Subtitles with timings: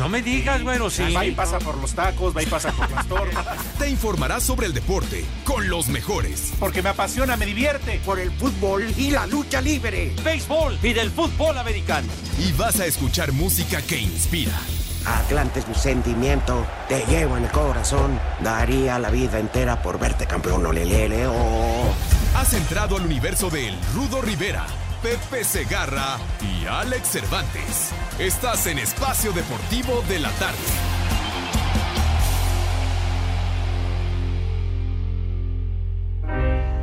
[0.00, 1.12] no me digas, bueno, sí.
[1.12, 3.46] Va y pasa por los tacos, va y pasa por las tortas.
[3.78, 6.54] Te informarás sobre el deporte con los mejores.
[6.58, 8.00] Porque me apasiona, me divierte.
[8.06, 10.14] Por el fútbol y la lucha libre.
[10.24, 12.08] Béisbol y del fútbol americano.
[12.38, 14.58] Y vas a escuchar música que inspira.
[15.04, 18.18] Atlante es mi sentimiento, te llevo en el corazón.
[18.42, 21.94] Daría la vida entera por verte campeón, olelele, oh.
[22.36, 24.66] Has entrado al universo del Rudo Rivera,
[25.02, 27.92] Pepe Segarra y Alex Cervantes.
[28.18, 30.58] Estás en Espacio Deportivo de la Tarde.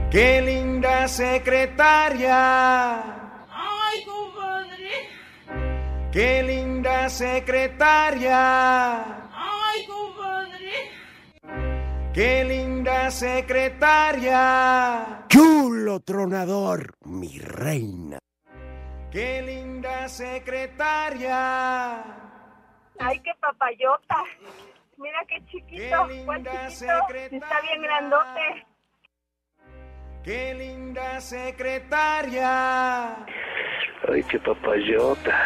[0.10, 3.04] ¡Qué linda secretaria!
[3.52, 5.10] ¡Ay, compadre!
[6.12, 9.17] ¡Qué linda secretaria!
[12.18, 14.34] ¡Qué linda secretaria!
[15.28, 18.18] Chulo tronador, mi reina.
[19.12, 22.02] ¡Qué linda secretaria!
[22.98, 24.24] ¡Ay, qué papayota!
[24.98, 28.66] Mira qué chiquito, Qué buen linda chiquito, está bien grandote.
[30.24, 33.14] ¡Qué linda secretaria!
[34.12, 35.38] Ay, qué papayota.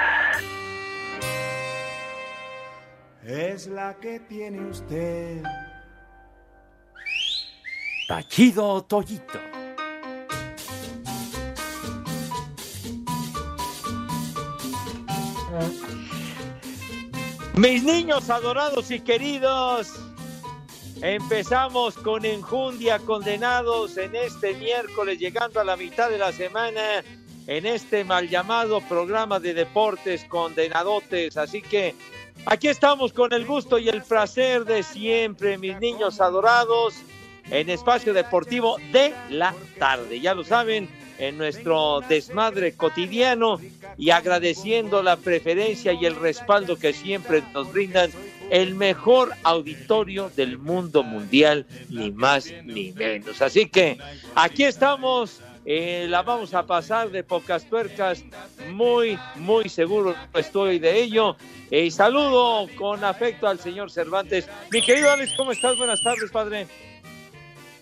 [3.25, 5.43] Es la que tiene usted.
[8.11, 9.39] Tachido Toyito.
[17.55, 19.93] Mis niños adorados y queridos,
[21.01, 26.81] empezamos con enjundia condenados en este miércoles, llegando a la mitad de la semana,
[27.47, 31.37] en este mal llamado programa de deportes condenadotes.
[31.37, 31.95] Así que
[32.45, 36.95] aquí estamos con el gusto y el placer de siempre, mis niños adorados,
[37.51, 40.19] en espacio deportivo de la tarde.
[40.19, 40.89] Ya lo saben,
[41.21, 43.59] en nuestro desmadre cotidiano
[43.95, 48.09] y agradeciendo la preferencia y el respaldo que siempre nos brindan
[48.49, 53.39] el mejor auditorio del mundo mundial, ni más ni menos.
[53.41, 53.99] Así que
[54.33, 58.25] aquí estamos, eh, la vamos a pasar de pocas tuercas,
[58.71, 61.37] muy, muy seguro estoy de ello.
[61.69, 64.49] Y saludo con afecto al señor Cervantes.
[64.71, 65.77] Mi querido Alex, ¿cómo estás?
[65.77, 66.67] Buenas tardes, padre.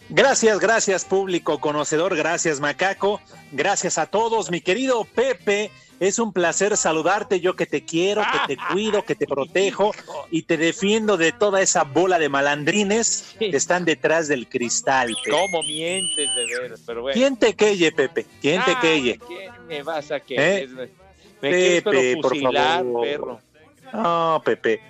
[0.09, 3.21] Gracias, gracias público conocedor, gracias Macaco,
[3.51, 8.55] gracias a todos, mi querido Pepe, es un placer saludarte, yo que te quiero, que
[8.55, 9.91] te cuido, que te protejo
[10.31, 15.15] y te defiendo de toda esa bola de malandrines que están detrás del cristal.
[15.23, 15.29] Pepe.
[15.37, 16.81] ¿Cómo mientes de veras?
[16.85, 17.13] Pero bueno.
[17.13, 18.25] ¿Quién te queye, Pepe?
[18.41, 19.19] ¿Quién te Ah, queye?
[19.19, 20.63] ¿Quién me vas a querer?
[20.63, 20.89] ¿Eh?
[21.41, 23.01] Me quieres Pepe, por favor.
[23.03, 23.41] perro.
[23.93, 24.81] No, Pepe.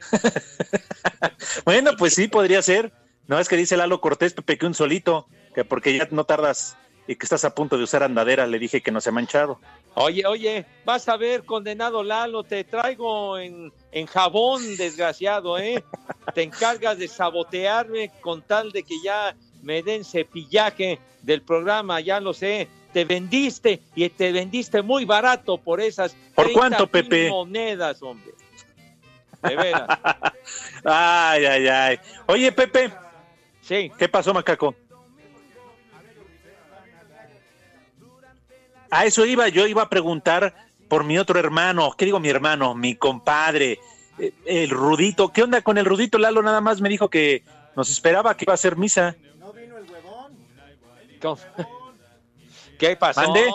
[1.64, 2.92] bueno, pues sí, podría ser.
[3.28, 6.76] No es que dice Lalo Cortés, Pepe, que un solito, que porque ya no tardas
[7.06, 9.58] y que estás a punto de usar andadera, le dije que no se ha manchado.
[9.94, 15.82] Oye, oye, vas a ver, condenado Lalo, te traigo en, en jabón, desgraciado, ¿eh?
[16.34, 22.20] Te encargas de sabotearme con tal de que ya me den cepillaje del programa, ya
[22.20, 22.68] lo sé.
[22.92, 27.30] Te vendiste y te vendiste muy barato por esas ¿Por 30 cuánto, Pepe?
[27.30, 28.32] monedas, hombre.
[29.42, 29.88] De veras.
[30.84, 31.98] Ay, ay, ay.
[32.26, 32.92] Oye, Pepe,
[33.72, 33.90] Sí.
[33.96, 34.74] ¿qué pasó, Macaco?
[38.90, 40.54] A eso iba, yo iba a preguntar
[40.88, 42.74] por mi otro hermano, ¿qué digo mi hermano?
[42.74, 43.80] Mi compadre,
[44.18, 45.32] eh, el Rudito.
[45.32, 46.18] ¿Qué onda con el Rudito?
[46.18, 47.44] Lalo nada más me dijo que
[47.74, 49.16] nos esperaba que iba a hacer misa.
[51.22, 51.38] ¿Cómo?
[52.78, 53.22] ¿Qué pasó?
[53.22, 53.50] ¿Mande?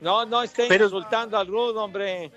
[0.00, 2.32] No, no estén Pero- insultando al rudo, hombre.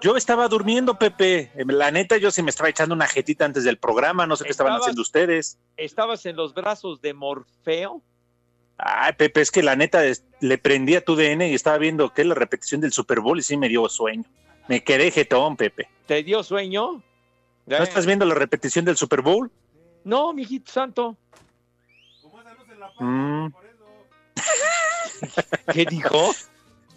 [0.00, 1.50] Yo estaba durmiendo, Pepe.
[1.54, 4.44] Eh, La neta, yo sí me estaba echando una jetita antes del programa, no sé
[4.44, 5.58] qué estaban haciendo ustedes.
[5.76, 8.02] ¿Estabas en los brazos de Morfeo?
[8.76, 10.02] Ay, Pepe, es que la neta
[10.40, 13.42] le prendí a tu DN y estaba viendo que la repetición del Super Bowl y
[13.42, 14.24] sí me dio sueño.
[14.68, 15.88] Me quedé jetón, Pepe.
[16.06, 17.02] ¿Te dio sueño?
[17.66, 19.50] ¿No estás viendo la repetición del Super Bowl?
[20.04, 21.16] No, mijito santo.
[23.00, 23.48] Mm,
[25.72, 26.32] ¿Qué dijo?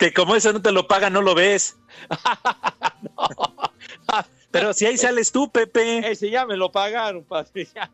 [0.01, 1.77] Que como eso no te lo paga, no lo ves.
[4.51, 6.09] Pero si ahí sales tú, Pepe.
[6.09, 7.67] Ese ya me lo pagaron, padre.
[7.75, 7.91] Ya,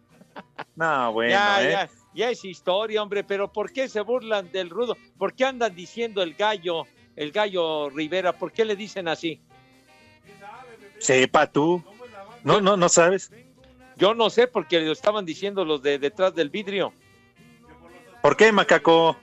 [0.78, 1.72] No, bueno, ya, ¿eh?
[1.72, 3.26] ya, ya es historia, hombre.
[3.26, 4.96] Pero ¿por qué se burlan del rudo?
[5.18, 6.86] ¿Por qué andan diciendo el gallo,
[7.18, 8.32] el gallo Rivera?
[8.32, 9.42] ¿Por qué le dicen así?
[11.00, 11.84] Sepa tú.
[12.46, 13.34] No, no, no sabes.
[13.98, 16.94] Yo no sé porque lo estaban diciendo los de detrás del vidrio.
[18.22, 19.18] ¿Por qué, macaco?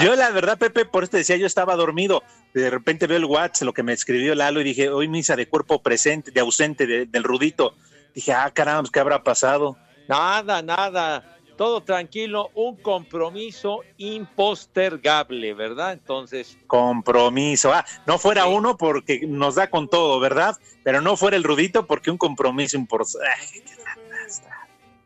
[0.00, 2.22] Yo la verdad, Pepe, por eso te decía, yo estaba dormido.
[2.54, 5.48] De repente veo el WhatsApp, lo que me escribió Lalo, y dije, hoy misa de
[5.48, 7.74] cuerpo presente, de ausente de- del rudito.
[8.14, 9.76] Dije, ah, caramba, ¿qué habrá pasado?
[10.08, 11.36] Nada, nada.
[11.56, 15.92] todo tranquilo, un compromiso impostergable, ¿verdad?
[15.92, 16.56] Entonces.
[16.66, 17.70] Compromiso.
[17.70, 20.56] Ah, no fuera uno porque nos da con todo, ¿verdad?
[20.82, 23.28] Pero no fuera el Rudito porque un compromiso importante.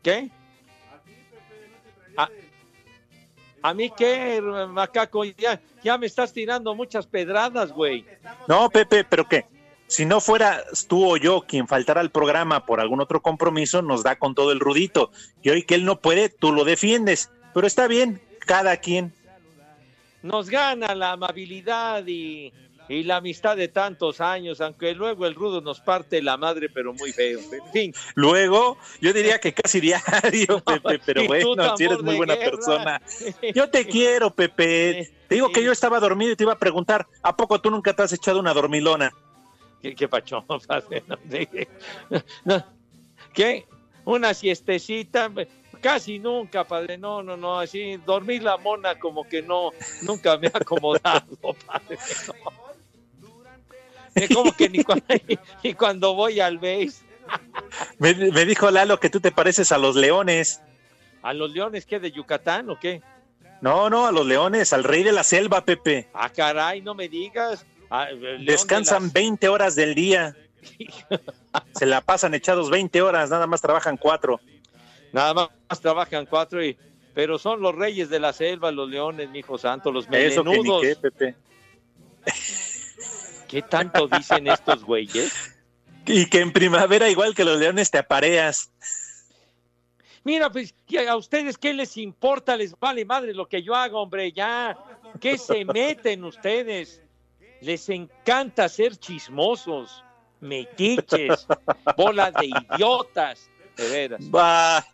[0.01, 0.29] ¿Qué?
[3.65, 4.39] ¿A mí qué,
[4.69, 5.23] macaco?
[5.23, 8.05] Ya, ya me estás tirando muchas pedradas, güey.
[8.47, 9.47] No, Pepe, pero ¿qué?
[9.87, 14.03] Si no fuera tú o yo quien faltara al programa por algún otro compromiso, nos
[14.03, 15.09] da con todo el rudito.
[15.41, 17.31] Y hoy que él no puede, tú lo defiendes.
[17.55, 19.11] Pero está bien, cada quien.
[20.21, 22.53] Nos gana la amabilidad y,
[22.87, 26.93] y la amistad de tantos años, aunque luego el rudo nos parte la madre, pero
[26.93, 27.39] muy feo.
[27.39, 27.93] En fin.
[28.15, 32.51] Luego, yo diría que casi diario, Pepe, pero bueno, si eres muy buena guerra.
[32.51, 33.01] persona.
[33.55, 35.11] Yo te quiero, Pepe.
[35.27, 37.95] Te digo que yo estaba dormido y te iba a preguntar, ¿a poco tú nunca
[37.95, 39.11] te has echado una dormilona?
[39.81, 40.45] ¿Qué, qué pacho?
[42.45, 42.65] No,
[43.33, 43.65] ¿Qué?
[44.05, 45.31] Una siestecita,
[45.81, 46.97] casi nunca, padre.
[46.97, 49.71] No, no, no, así dormir la mona como que no,
[50.03, 51.97] nunca me ha acomodado, padre.
[52.27, 52.64] No.
[54.33, 55.05] Como que ni cuando,
[55.63, 57.03] ni cuando voy al base.
[57.97, 60.61] Me, me, dijo Lalo que tú te pareces a los leones.
[61.21, 61.99] ¿A los leones qué?
[61.99, 63.01] ¿De Yucatán o qué?
[63.61, 66.07] No, no, a los leones, al rey de la selva, Pepe.
[66.13, 67.65] Ah, caray, no me digas.
[67.89, 68.09] Ah,
[68.45, 69.13] Descansan las...
[69.13, 70.35] 20 horas del día.
[71.75, 74.39] Se la pasan echados 20 horas, nada más trabajan cuatro.
[75.13, 75.33] Nada
[75.69, 76.77] más trabajan cuatro, y,
[77.13, 80.33] pero son los reyes de la selva, los leones, mi hijo santo, los melenudos.
[80.33, 81.35] Eso que ni qué, Pepe.
[83.55, 85.55] ¿Qué tanto dicen estos güeyes?
[86.05, 88.69] Y que en primavera, igual que los leones, te apareas.
[90.25, 90.75] Mira, pues,
[91.07, 92.57] a ustedes qué les importa?
[92.57, 94.77] Les vale madre lo que yo hago, hombre, ya.
[95.21, 97.01] ¿Qué se meten ustedes?
[97.61, 100.03] Les encanta ser chismosos,
[100.41, 101.47] metiches,
[101.95, 104.29] bolas de idiotas, de veras.
[104.29, 104.85] Bah.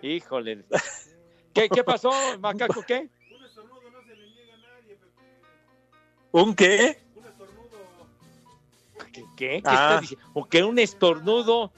[0.00, 0.62] Híjole.
[1.52, 2.84] ¿Qué, ¿Qué pasó, macaco?
[2.86, 3.08] ¿Qué?
[6.32, 6.98] ¿Un qué?
[9.12, 9.24] ¿Qué?
[9.36, 9.72] ¿Qué, ah.
[9.72, 10.26] estás diciendo?
[10.34, 11.72] ¿O que un estornudo?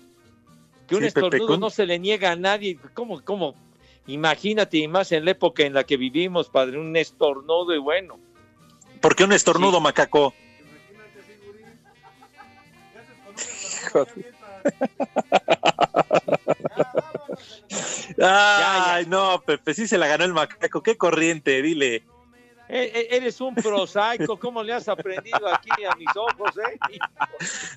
[0.87, 2.79] Que un sí, estornudo Pepe, no se le niega a nadie.
[2.95, 3.55] ¿Cómo, cómo?
[4.07, 8.19] Imagínate, y más en la época en la que vivimos, padre, un estornudo y bueno.
[9.01, 9.83] ¿Por qué un estornudo, sí.
[9.83, 10.35] macaco?
[18.21, 20.83] Ay, no, Pepe, sí se la ganó el macaco.
[20.83, 22.03] Qué corriente, dile.
[22.75, 26.99] E, eres un prosaico, ¿cómo le has aprendido aquí a mis ojos, eh?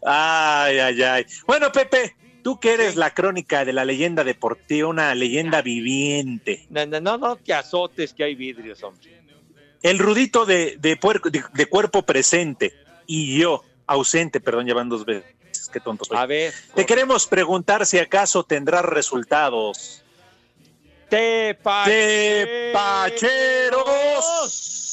[0.05, 1.25] Ay, ay, ay.
[1.45, 2.99] Bueno, Pepe, tú que eres sí.
[2.99, 6.65] la crónica de la leyenda deportiva, una leyenda viviente.
[6.69, 9.21] No, no, no, no te azotes que hay vidrios, hombre.
[9.81, 12.73] El rudito de, de, puerco, de, de, cuerpo presente
[13.05, 15.35] y yo ausente, perdón, llevan dos veces.
[15.73, 16.15] Qué tonto soy.
[16.17, 16.53] A ver.
[16.73, 20.04] Te queremos preguntar si acaso tendrás resultados.
[21.09, 22.65] ¡Tepacheros!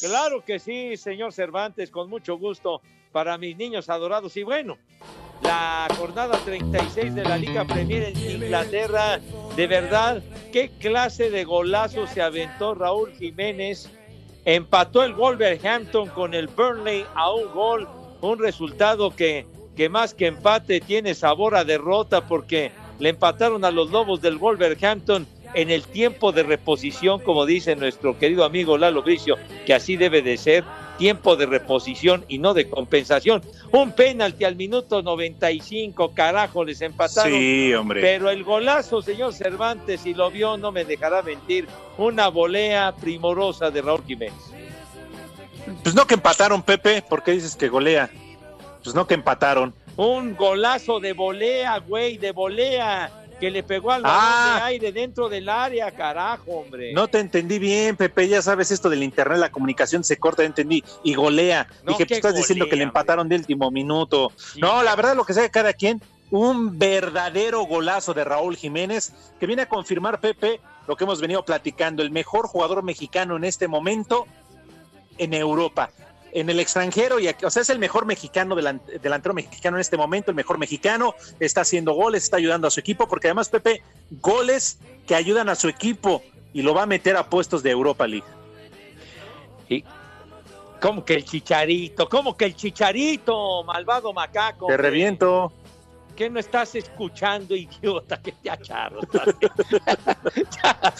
[0.01, 2.81] Claro que sí, señor Cervantes, con mucho gusto
[3.11, 4.35] para mis niños adorados.
[4.37, 4.77] Y bueno,
[5.41, 9.19] la jornada 36 de la Liga Premier en Inglaterra,
[9.55, 10.21] de verdad,
[10.51, 13.89] qué clase de golazo se aventó Raúl Jiménez
[14.45, 17.87] empató el Wolverhampton con el Burnley a un gol,
[18.21, 23.71] un resultado que, que más que empate tiene sabor a derrota porque le empataron a
[23.71, 29.03] los Lobos del Wolverhampton en el tiempo de reposición, como dice nuestro querido amigo Lalo
[29.03, 30.63] Bricio, que así debe de ser,
[30.97, 33.41] tiempo de reposición y no de compensación.
[33.71, 37.31] Un penalti al minuto 95, carajo, les empataron.
[37.31, 38.01] Sí, hombre.
[38.01, 41.67] Pero el golazo, señor Cervantes, si lo vio, no me dejará mentir,
[41.97, 44.33] una volea primorosa de Raúl Jiménez.
[45.81, 48.09] Pues no que empataron, Pepe, ¿por qué dices que golea?
[48.83, 49.73] Pues no que empataron.
[49.95, 55.27] Un golazo de volea, güey, de volea que le pegó al ah, de aire dentro
[55.27, 56.93] del área, carajo, hombre.
[56.93, 60.81] No te entendí bien, Pepe, ya sabes esto del internet, la comunicación se corta, entendí,
[61.03, 61.67] y golea.
[61.83, 64.31] No, Dije, tú estás golea, diciendo que le empataron de último minuto.
[64.37, 64.61] Sí.
[64.61, 69.45] No, la verdad, lo que sabe cada quien, un verdadero golazo de Raúl Jiménez, que
[69.45, 73.67] viene a confirmar, Pepe, lo que hemos venido platicando, el mejor jugador mexicano en este
[73.67, 74.25] momento
[75.17, 75.89] en Europa
[76.33, 80.31] en el extranjero, y o sea, es el mejor mexicano, delantero mexicano en este momento,
[80.31, 84.79] el mejor mexicano, está haciendo goles, está ayudando a su equipo, porque además, Pepe, goles
[85.05, 86.23] que ayudan a su equipo
[86.53, 88.25] y lo va a meter a puestos de Europa League.
[89.69, 89.83] Y
[90.83, 92.09] ¿Cómo que el chicharito?
[92.09, 94.67] ¿Cómo que el chicharito, malvado macaco?
[94.67, 95.53] Te reviento.
[96.15, 98.21] ¿Qué no estás escuchando, idiota?
[98.21, 99.03] Que te acharros.
[100.61, 100.93] Ya,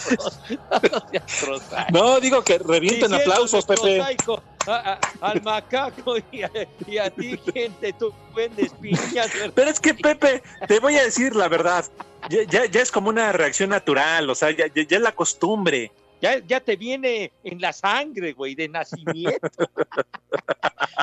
[1.92, 3.80] no, digo que revienten aplausos, Pepe.
[3.80, 6.50] prosaico a- a- al macaco y a,
[6.86, 9.32] y a ti, gente, tú vendes piñas.
[9.32, 9.52] ¿verdad?
[9.54, 11.84] Pero es que, Pepe, te voy a decir la verdad.
[12.28, 15.92] Ya, ya, ya es como una reacción natural, o sea, ya es la costumbre.
[16.24, 19.38] Ya, ya te viene en la sangre, güey, de nacimiento.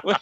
[0.04, 0.18] Bueno,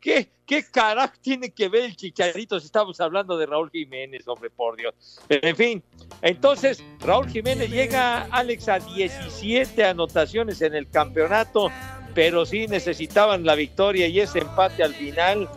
[0.00, 4.48] ¿qué, ¿Qué carajo tiene que ver el chicharito si estamos hablando de Raúl Jiménez, hombre,
[4.48, 5.20] por Dios?
[5.28, 5.82] En fin,
[6.22, 11.68] entonces Raúl Jiménez llega, Alex, a 17 anotaciones en el campeonato,
[12.14, 15.48] pero sí necesitaban la victoria y ese empate al final.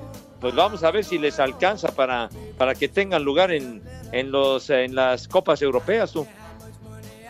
[0.42, 4.70] Pues vamos a ver si les alcanza para, para que tengan lugar en, en, los,
[4.70, 6.12] en las copas europeas.
[6.12, 6.28] Tú.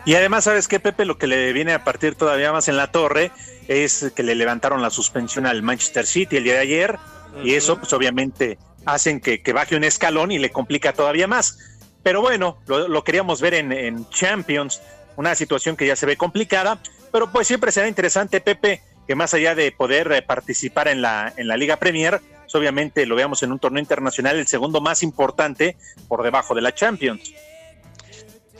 [0.04, 1.04] Y además, ¿sabes qué, Pepe?
[1.04, 3.30] Lo que le viene a partir todavía más en la torre
[3.68, 6.98] es que le levantaron la suspensión al Manchester City el día de ayer
[7.44, 11.58] y eso pues obviamente hacen que, que baje un escalón y le complica todavía más.
[12.02, 14.80] Pero bueno, lo, lo queríamos ver en, en Champions,
[15.16, 16.78] una situación que ya se ve complicada,
[17.12, 21.32] pero pues siempre será interesante, Pepe, que más allá de poder eh, participar en la,
[21.36, 25.02] en la Liga Premier, pues obviamente lo veamos en un torneo internacional, el segundo más
[25.02, 25.76] importante
[26.08, 27.32] por debajo de la Champions.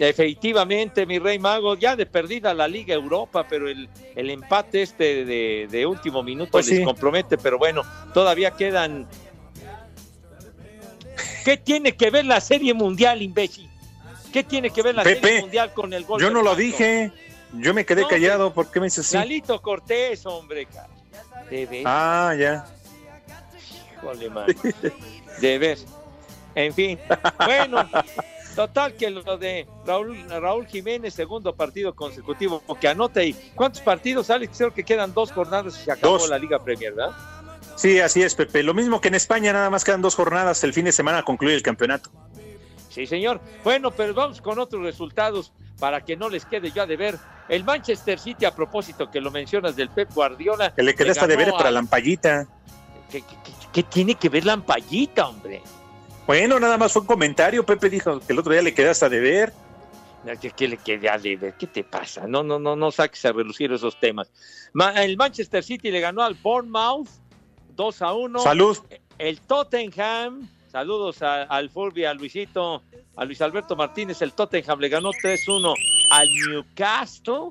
[0.00, 5.26] Efectivamente, mi rey mago, ya de perdida la Liga Europa, pero el, el empate este
[5.26, 6.84] de, de último minuto Pues les sí.
[6.84, 7.82] compromete, pero bueno,
[8.14, 9.06] todavía quedan.
[11.44, 13.68] ¿Qué tiene que ver la Serie Mundial, imbécil?
[14.32, 16.18] ¿Qué tiene que ver la Pepe, Serie Mundial con el gol?
[16.18, 17.12] Yo no lo dije,
[17.52, 19.16] yo me quedé No, callado, ¿por qué me dices así?
[19.18, 20.88] Lalito Cortés, hombre, cara.
[21.50, 22.64] De ver, Ah, ya.
[23.98, 24.30] híjole.
[25.42, 25.78] De ver.
[26.54, 26.98] En fin,
[27.44, 27.88] bueno,
[28.66, 33.34] total que lo de Raúl, Raúl Jiménez, segundo partido consecutivo, que anota ahí.
[33.54, 34.58] ¿Cuántos partidos, Alex?
[34.58, 36.28] Creo que quedan dos jornadas y se acabó Dos.
[36.28, 37.12] la Liga Premier, ¿verdad?
[37.76, 38.62] Sí, así es, Pepe.
[38.62, 40.62] Lo mismo que en España, nada más quedan dos jornadas.
[40.64, 42.10] El fin de semana concluye el campeonato.
[42.90, 43.40] Sí, señor.
[43.64, 47.18] Bueno, pero vamos con otros resultados para que no les quede ya de ver.
[47.48, 50.74] El Manchester City, a propósito que lo mencionas del Pep Guardiola.
[50.74, 52.46] Que le quedé hasta de ver para al- la ampallita.
[53.10, 55.62] ¿Qué, qué- qué- qué tiene que ver la ampallita, hombre?
[56.30, 57.66] Bueno, nada más fue un comentario.
[57.66, 59.52] Pepe dijo que el otro día le quedé hasta de ver.
[60.56, 61.54] ¿Qué, le quede a deber?
[61.58, 62.28] ¿Qué te pasa?
[62.28, 64.30] No, no, no, no saques a relucir esos temas.
[64.72, 67.08] Ma- el Manchester City le ganó al Bournemouth
[67.74, 68.38] 2 a 1.
[68.38, 68.78] Salud.
[69.18, 72.80] El Tottenham, saludos a- al Furby, a Luisito,
[73.16, 74.22] a Luis Alberto Martínez.
[74.22, 75.74] El Tottenham le ganó 3-1
[76.12, 77.50] al Newcastle.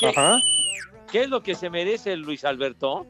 [0.00, 0.38] ¿Qué, Ajá.
[1.12, 3.06] qué es lo que se merece el Luis Alberto?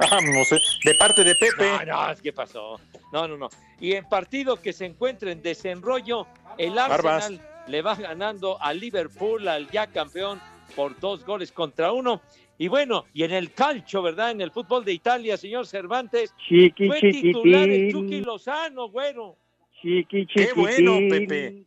[0.00, 0.58] Ah, no sé.
[0.84, 1.86] De parte de Pepe.
[1.86, 2.80] No, no, ¿qué pasó?
[3.12, 3.48] No, no, no.
[3.80, 6.26] Y en partido que se encuentra en desenrollo,
[6.58, 7.24] el Barbas.
[7.24, 10.40] Arsenal le va ganando al Liverpool, al ya campeón,
[10.74, 12.20] por dos goles contra uno.
[12.58, 14.32] Y bueno, y en el calcio, ¿verdad?
[14.32, 18.24] En el fútbol de Italia, señor Cervantes, Chiqui, fue titular el Chucky chiquitín.
[18.26, 19.36] Lozano, güero.
[19.80, 21.64] Chiqui, Qué bueno, Pepe.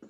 [0.00, 0.08] ¿Qué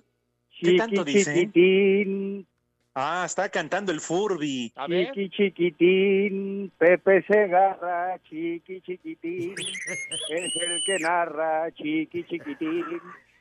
[0.59, 1.33] Chiqui, tanto dice?
[1.33, 2.47] chiquitín.
[2.95, 4.71] Ah, está cantando el Furby.
[4.75, 6.71] A ver, Chiqui, chiquitín.
[6.77, 8.19] Pepe Segarra.
[8.29, 9.55] Chiqui, chiquitín.
[10.29, 11.71] Es el que narra.
[11.71, 12.85] Chiqui, chiquitín.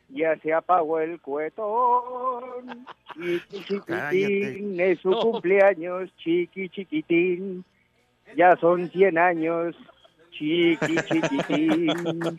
[0.08, 2.86] Ya se apagó el cuetón.
[3.14, 4.80] Chiqui, chiquitín.
[4.80, 5.20] Es su No.
[5.20, 6.10] cumpleaños.
[6.16, 7.62] Chiqui, chiquitín.
[8.34, 9.76] Ya son 100 años.
[10.30, 11.88] Chiqui, chiquitín.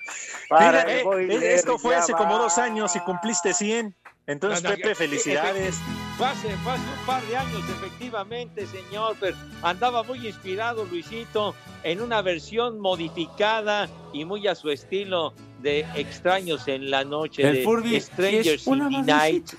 [0.49, 3.93] Para Mira, el eh, esto fue hace como dos años y cumpliste 100.
[4.25, 5.75] Entonces, No, no, Pepe, felicidades.
[6.17, 11.53] fue hace, fue hace un par de años, efectivamente, señor, pero andaba muy inspirado Luisito
[11.83, 17.55] en una versión modificada y muy a su estilo de Extraños en la Noche, El
[17.55, 19.53] de Furby, Strangers in the Night.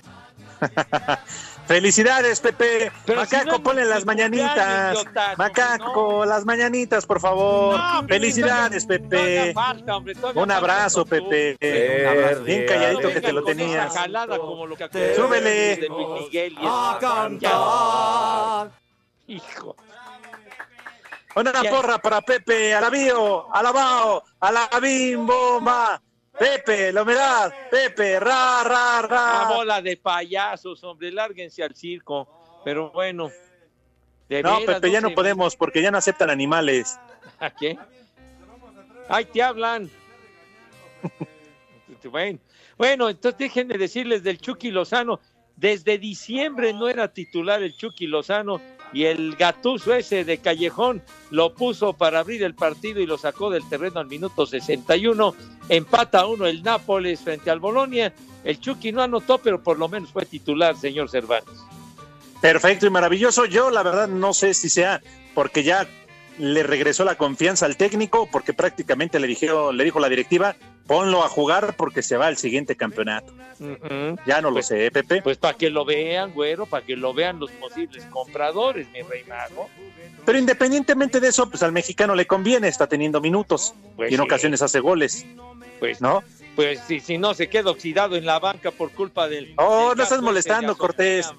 [1.67, 2.91] Felicidades, Pepe.
[3.05, 4.93] Pero si Macaco, no es ponle las mañanitas.
[4.93, 7.77] idiotas, Macaco, las mañanitas, por favor.
[7.77, 9.53] No, Felicidades, Pepe.
[9.53, 11.05] falta, hombre, Un abrazo.
[11.05, 11.57] Pepe.
[11.59, 12.43] Un abrazo.
[12.43, 13.93] Bien calladito que te lo tenías.
[14.39, 15.87] como lo que Súbele.
[16.63, 18.71] A cantar.
[19.27, 19.75] Hijo.
[21.35, 26.01] Una porra para Pepe, alabío, alabao, alabim, bomba.
[26.37, 29.47] Pepe, la humedad, Pepe, ra, ra, Una ra.
[29.55, 32.61] bola de payasos, hombre, lárguense al circo.
[32.63, 33.29] Pero bueno.
[34.27, 36.99] de No, veras, Pepe, ya no podemos porque ya no aceptan animales.
[37.39, 37.77] ¿A qué?
[39.07, 39.89] Ay, te hablan.
[42.11, 42.39] bueno,
[42.77, 45.19] bueno, entonces déjenme decirles del Chucky Lozano.
[45.55, 48.59] Desde diciembre no era titular el Chucky Lozano
[48.93, 53.49] y el gatuso ese de Callejón lo puso para abrir el partido y lo sacó
[53.49, 55.35] del terreno al minuto 61.
[55.69, 58.13] Empata uno el Nápoles frente al Bolonia.
[58.43, 61.57] El Chucky no anotó, pero por lo menos fue titular, señor Cervantes.
[62.41, 63.45] Perfecto y maravilloso.
[63.45, 65.01] Yo, la verdad, no sé si sea
[65.33, 65.87] porque ya
[66.37, 70.55] le regresó la confianza al técnico, porque prácticamente le dijeron, le dijo la directiva
[70.87, 73.33] ponlo a jugar porque se va al siguiente campeonato.
[74.25, 75.21] Ya no lo Pues- sé, ¿eh, Pepe.
[75.21, 79.23] Pues para que lo vean, güero, para que lo vean los posibles compradores, mi rey
[79.25, 79.69] mago.
[80.25, 84.19] Pero independientemente de eso, pues al mexicano le conviene, está teniendo minutos Pues y en
[84.21, 84.25] sí.
[84.25, 85.25] ocasiones hace goles,
[85.79, 86.23] Pues, ¿no?
[86.55, 89.53] pues si, si no se queda oxidado en la banca por culpa del.
[89.57, 91.31] Oh, del no estás molestando, Cortés.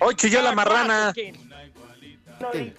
[0.00, 1.12] Hoy chilló la marrana.
[1.14, 2.74] cuatro, ¿qué?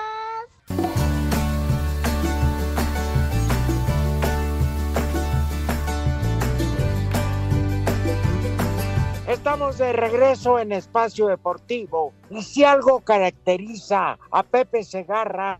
[9.27, 12.13] Estamos de regreso en Espacio Deportivo.
[12.29, 15.59] Y si algo caracteriza a Pepe Segarra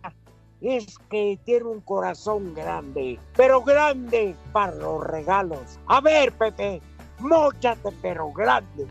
[0.65, 5.79] es que tiene un corazón grande, pero grande para los regalos.
[5.85, 6.81] A ver, Pepe,
[7.19, 8.87] móchate, pero grande.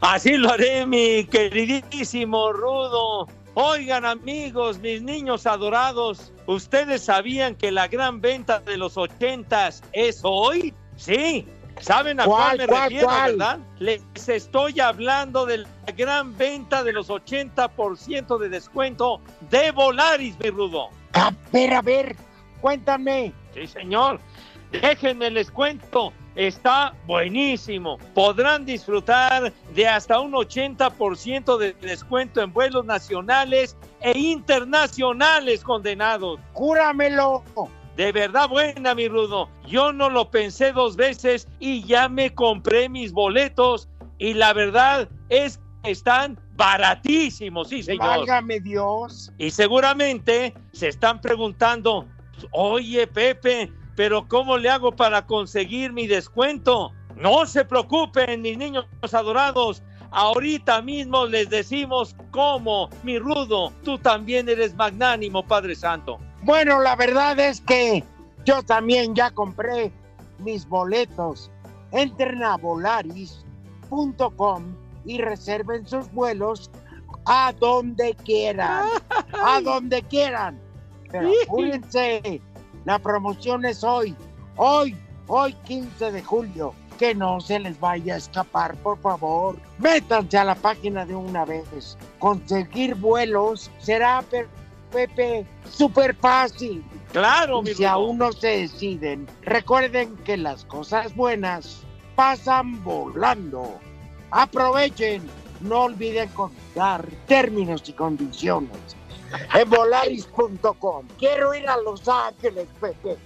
[0.00, 3.28] Así lo haré, mi queridísimo Rudo.
[3.54, 10.20] Oigan, amigos, mis niños adorados, ¿ustedes sabían que la gran venta de los ochentas es
[10.22, 10.72] hoy?
[10.96, 11.46] Sí.
[11.80, 13.30] ¿Saben a cuál, ¿Cuál, me cuál, refiero, cuál?
[13.32, 13.58] verdad?
[13.78, 20.50] Les estoy hablando de la gran venta de los 80% de descuento de Volaris, mi
[20.50, 20.90] Rudo.
[21.14, 22.16] A ver, a ver,
[22.60, 23.32] cuéntame.
[23.54, 24.20] Sí, señor.
[24.70, 26.12] Déjenme les cuento.
[26.34, 27.98] Está buenísimo.
[28.14, 36.40] Podrán disfrutar de hasta un 80% de descuento en vuelos nacionales e internacionales condenados.
[36.54, 37.44] Júramelo.
[37.96, 39.50] De verdad buena, mi Rudo.
[39.66, 45.10] Yo no lo pensé dos veces y ya me compré mis boletos y la verdad
[45.28, 48.06] es que están baratísimos, sí, señor.
[48.06, 49.32] Válgame Dios.
[49.38, 52.06] Y seguramente se están preguntando,
[52.52, 56.92] oye Pepe, pero ¿cómo le hago para conseguir mi descuento?
[57.16, 59.82] No se preocupen, mis niños adorados.
[60.10, 66.18] Ahorita mismo les decimos cómo, mi rudo, tú también eres magnánimo, Padre Santo.
[66.42, 68.04] Bueno, la verdad es que
[68.44, 69.90] yo también ya compré
[70.38, 71.50] mis boletos.
[71.92, 73.42] Entren a volaris.com
[75.04, 76.70] y reserven sus vuelos
[77.26, 78.86] a donde quieran.
[79.32, 80.60] A donde quieran.
[81.10, 82.40] Pero apúrense,
[82.84, 84.16] la promoción es hoy.
[84.56, 86.74] Hoy, hoy 15 de julio.
[86.98, 89.56] Que no se les vaya a escapar, por favor.
[89.78, 91.98] Métanse a la página de una vez.
[92.18, 94.22] Conseguir vuelos será,
[94.92, 96.84] Pepe, súper fácil.
[97.12, 101.82] Claro, mi si aún no se deciden, recuerden que las cosas buenas
[102.14, 103.80] pasan volando.
[104.32, 105.22] Aprovechen,
[105.60, 108.96] no olviden contar términos y condiciones
[109.54, 111.06] en volaris.com.
[111.18, 113.18] Quiero ir a Los Ángeles, Pepe,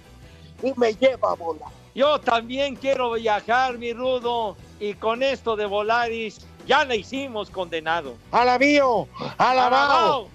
[0.63, 1.69] y me lleva a volar.
[1.95, 8.15] Yo también quiero viajar, mi rudo, y con esto de Volaris ya la hicimos condenado.
[8.31, 10.27] Alabío, alabao,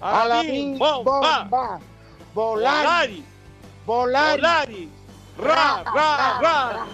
[0.00, 1.80] alabín, bomba, bomba,
[2.32, 3.24] volaris,
[3.84, 4.88] Volaris, volaris, Volaris,
[5.38, 6.86] ra, ra, ra.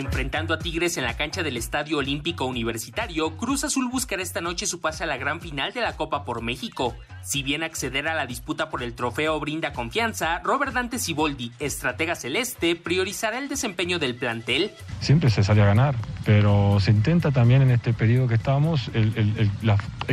[0.00, 4.66] Enfrentando a Tigres en la cancha del Estadio Olímpico Universitario, Cruz Azul buscará esta noche
[4.66, 6.94] su pase a la gran final de la Copa por México.
[7.22, 12.14] Si bien acceder a la disputa por el trofeo brinda confianza, Robert Dante Siboldi, estratega
[12.14, 14.70] celeste, priorizará el desempeño del plantel.
[15.00, 15.94] Siempre se sale a ganar,
[16.26, 19.50] pero se intenta también en este periodo que estamos el,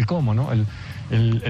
[0.08, 0.50] cómo, ¿no?
[0.54, 0.66] El,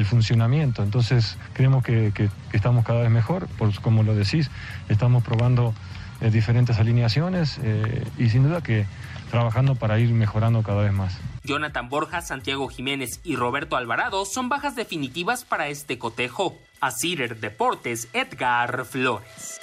[0.06, 0.82] funcionamiento.
[0.82, 4.50] Entonces creemos que, que- que estamos cada vez mejor, por, como lo decís,
[4.90, 5.76] estamos probando
[6.24, 8.86] eh, diferentes alineaciones eh, y sin duda que
[9.30, 11.18] trabajando para ir mejorando cada vez más.
[11.44, 16.58] Jonathan Borja, Santiago Jiménez y Roberto Alvarado son bajas definitivas para este cotejo.
[16.80, 19.60] A Cider Deportes, Edgar Flores.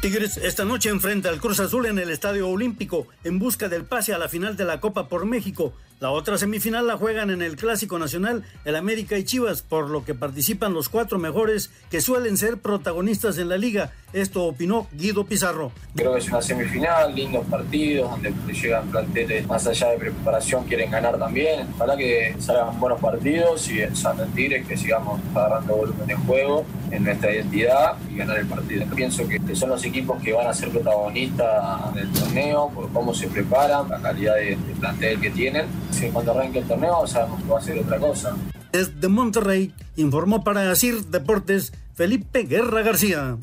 [0.00, 4.12] Tigres esta noche enfrenta al Cruz Azul en el Estadio Olímpico en busca del pase
[4.12, 5.74] a la final de la Copa por México.
[6.02, 10.04] La otra semifinal la juegan en el Clásico Nacional el América y Chivas, por lo
[10.04, 13.92] que participan los cuatro mejores que suelen ser protagonistas en la liga.
[14.12, 15.70] Esto opinó Guido Pizarro.
[15.94, 20.90] Creo que es una semifinal, lindos partidos, donde llegan planteles más allá de preparación, quieren
[20.90, 21.68] ganar también.
[21.76, 26.66] Ojalá que salgan buenos partidos y en San Tigres que sigamos agarrando volumen de juego
[26.90, 28.84] en nuestra identidad y ganar el partido.
[28.94, 33.28] Pienso que, son los equipos que van a ser protagonistas del torneo por cómo se
[33.28, 35.66] preparan, la calidad de plantel que tienen.
[35.92, 38.36] Si cuando arranque el torneo sabemos que va a ser otra cosa.
[38.72, 43.36] Desde Monterrey informó para Asir Deportes Felipe Guerra García.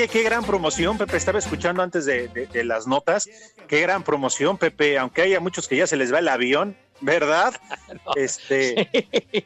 [0.00, 1.18] Oye, qué gran promoción, Pepe.
[1.18, 3.28] Estaba escuchando antes de, de- de las notas.
[3.68, 4.96] Qué gran promoción, Pepe.
[4.98, 7.52] Aunque haya muchos que ya se les va el avión, ¿verdad?
[8.16, 8.88] Este,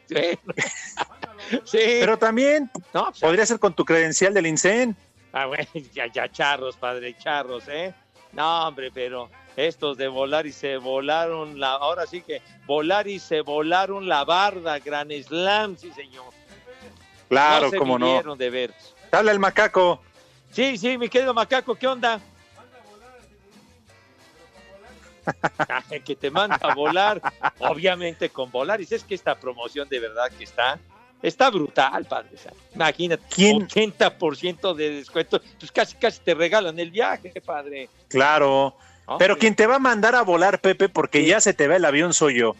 [1.65, 1.77] Sí.
[1.99, 4.95] pero también No, pues, podría ser con tu credencial del INSEN.
[5.33, 7.93] Ah, bueno, ya, ya charros, padre, charros, ¿eh?
[8.31, 13.19] No, hombre, pero estos de volar y se volaron la, ahora sí que volar y
[13.19, 16.31] se volaron la barda, Gran Slam, sí, señor.
[17.27, 18.37] Claro, no se cómo no.
[18.37, 18.73] de ver.
[19.11, 20.01] Habla el macaco.
[20.55, 22.21] Sí, sí, mi querido macaco, ¿qué onda?
[26.05, 27.21] Que te manda a volar,
[27.59, 28.89] obviamente con Volaris.
[28.93, 30.79] Es que esta promoción de verdad que está,
[31.21, 32.29] está brutal, padre.
[32.35, 33.67] O sea, Imagínate, ¿Quién?
[33.67, 37.89] 80% de descuento, pues casi, casi te regalan el viaje, padre.
[38.07, 38.77] Claro.
[39.07, 39.25] Hombre.
[39.25, 41.83] Pero quien te va a mandar a volar, Pepe, porque ya se te va el
[41.83, 42.55] avión, soy yo.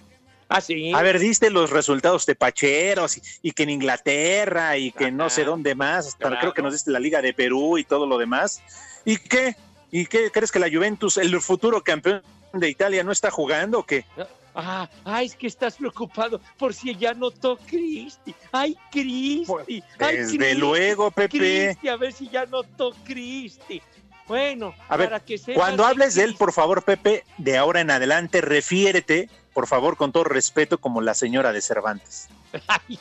[0.47, 0.93] Ah, sí.
[0.93, 5.29] A ver, diste los resultados de Pacheros y, y que en Inglaterra y que no
[5.29, 6.37] sé dónde más, hasta Claro.
[6.39, 8.61] creo que nos diste la Liga de Perú y todo lo demás.
[9.05, 9.55] ¿Y qué?
[9.91, 12.21] ¿Y qué crees que la Juventus, el futuro campeón
[12.53, 14.05] de Italia, no está jugando o qué?
[14.53, 18.33] Ah, ay, es que estás preocupado por si ya notó Cristi.
[18.51, 19.83] Ay, Cristi.
[19.99, 21.77] Ay, Desde luego, Pepe.
[21.89, 23.81] A ver si ya notó Cristi.
[24.27, 27.81] Bueno, A ver, para que sepas cuando hables de él, por favor, Pepe, de ahora
[27.81, 32.27] en adelante, refiérete, por favor, con todo respeto, como la señora de Cervantes.
[32.67, 32.99] Ay,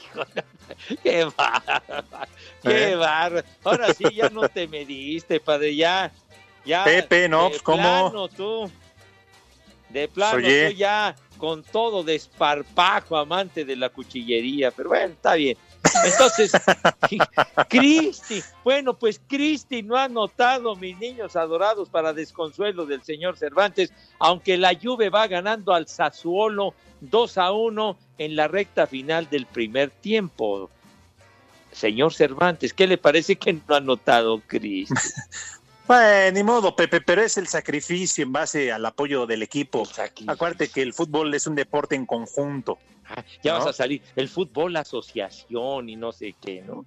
[1.02, 2.06] qué bárbaro,
[2.62, 3.44] qué ¿Eh?
[3.64, 6.12] Ahora sí ya no te mediste, padre, ya,
[6.64, 6.84] ya.
[6.84, 7.82] Pepe, no, de pues, ¿cómo?
[7.82, 8.70] plano, tú,
[9.88, 10.70] de plano, Oye.
[10.70, 15.58] tú ya con todo desparpajo, amante de la cuchillería, pero bueno, está bien.
[16.04, 16.52] Entonces,
[17.68, 23.92] Cristi, bueno, pues Cristi no ha notado, mis niños adorados, para desconsuelo del señor Cervantes,
[24.18, 29.46] aunque la Juve va ganando al Sassuolo 2 a 1 en la recta final del
[29.46, 30.70] primer tiempo.
[31.72, 34.94] Señor Cervantes, ¿qué le parece que no ha notado Cristi?
[35.86, 39.86] Bueno, ni modo, Pepe, pero es el sacrificio en base al apoyo del equipo.
[40.26, 42.78] Acuérdate que el fútbol es un deporte en conjunto.
[43.42, 43.58] Ya ¿no?
[43.58, 46.86] vas a salir, el fútbol asociación y no sé qué, ¿no?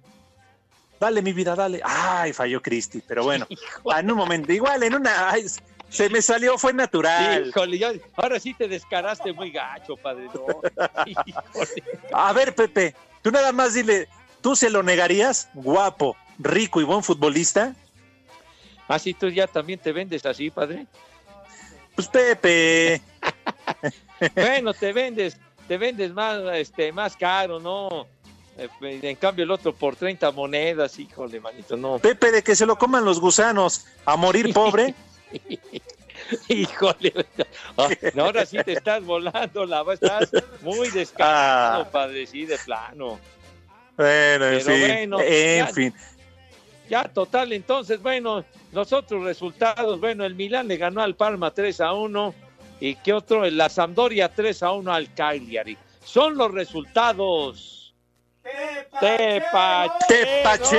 [0.98, 1.80] Dale, mi vida, dale.
[1.84, 3.46] Ay, falló Cristi, pero bueno,
[3.96, 5.46] en un momento, igual en una, ay,
[5.88, 7.46] se me salió, fue natural.
[7.48, 10.26] Híjole, ya- ahora sí te descaraste muy gacho, padre.
[10.34, 10.60] ¿no?
[11.06, 11.84] Híjole.
[12.12, 14.08] A ver, Pepe, tú nada más dile,
[14.42, 15.48] ¿tú se lo negarías?
[15.54, 17.76] Guapo, rico y buen futbolista.
[18.88, 20.86] Ah, sí, tú ya también te vendes así, padre.
[21.94, 23.00] Pues Pepe.
[24.34, 28.06] bueno, te vendes, te vendes más, este, más caro, ¿no?
[28.56, 28.68] Eh,
[29.02, 31.98] En cambio el otro por 30 monedas, híjole, manito, no.
[31.98, 34.94] Pepe, de que se lo coman los gusanos, a morir pobre.
[36.48, 37.12] Híjole,
[37.76, 40.30] Ah, no, ahora sí te estás volando, la estás
[40.62, 41.90] muy descarado, Ah.
[41.90, 43.18] padre, sí, de plano.
[43.96, 45.94] Bueno, en Pero fin, bueno, en ya- fin.
[46.88, 51.80] Ya, total, entonces, bueno, los otros resultados, bueno, el Milán le ganó al Parma 3
[51.82, 52.34] a 1
[52.80, 55.76] y qué otro, la Sampdoria 3 a 1 al Cagliari.
[56.04, 57.94] Son los resultados.
[60.08, 60.72] ¡Tepacheros!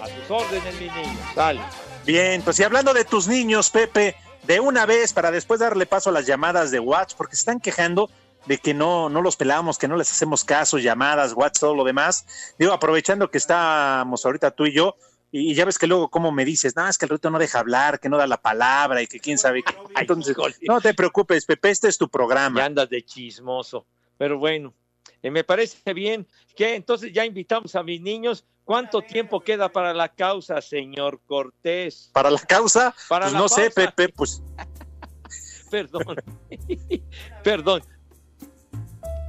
[0.00, 1.18] A tus órdenes, mi niño.
[1.36, 1.60] Dale.
[2.06, 6.10] Bien, pues y hablando de tus niños, Pepe, de una vez para después darle paso
[6.10, 8.10] a las llamadas de WhatsApp, porque se están quejando
[8.46, 11.84] de que no, no los pelamos, que no les hacemos caso, llamadas, WhatsApp, todo lo
[11.84, 12.54] demás.
[12.58, 14.96] Digo, aprovechando que estamos ahorita tú y yo,
[15.30, 17.58] y, ya ves que luego como me dices, no, es que el rito no deja
[17.58, 19.74] hablar, que no da la palabra y que quién sabe qué.
[20.00, 22.60] Entonces, no te preocupes, Pepe, este es tu programa.
[22.60, 23.86] Ya andas de chismoso.
[24.18, 24.74] Pero bueno,
[25.22, 28.44] eh, me parece bien que entonces ya invitamos a mis niños.
[28.64, 32.10] ¿Cuánto tiempo queda para la causa, señor Cortés?
[32.12, 33.70] Para la causa, Para pues la no sé.
[33.70, 34.42] Pepe, pues,
[35.70, 36.16] Perdón.
[37.42, 37.82] Perdón.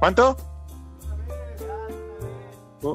[0.04, 0.36] ¿Cuánto?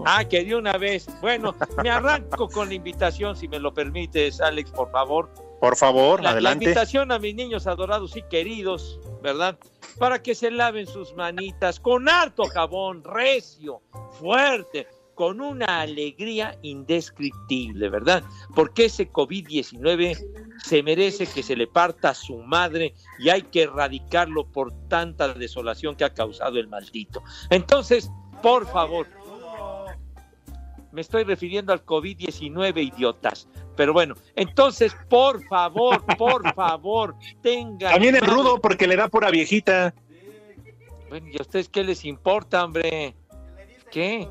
[0.05, 1.07] Ah, que de una vez.
[1.21, 5.27] Bueno, me arranco con la invitación, si me lo permites, Alex, por favor.
[5.59, 6.65] Por favor, La, la adelante.
[6.65, 9.57] invitación a mis niños adorados y queridos, ¿verdad?
[9.97, 13.81] Para que se laven sus manitas con harto jabón, recio,
[14.19, 14.87] fuerte,
[15.19, 18.23] con una alegría indescriptible, ¿verdad?
[18.55, 20.17] Porque ese COVID-19
[20.63, 25.33] se merece que se le parta a su madre y hay que erradicarlo por tanta
[25.33, 27.21] desolación que ha causado el maldito.
[27.49, 28.09] Entonces,
[28.41, 29.07] por favor,
[30.93, 33.49] me estoy refiriendo al COVID-19, idiotas.
[33.75, 37.91] Pero bueno, entonces, por favor, por favor, tengan.
[37.91, 39.93] También madre- rudo, porque le da pura viejita.
[41.09, 43.13] Bueno, ¿y a ustedes qué les importa, hombre?
[43.91, 44.29] ¿Qué?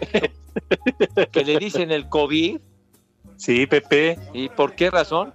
[1.32, 2.60] ¿Que le dicen el COVID?
[3.36, 4.18] Sí, Pepe.
[4.32, 5.32] ¿Y por qué razón?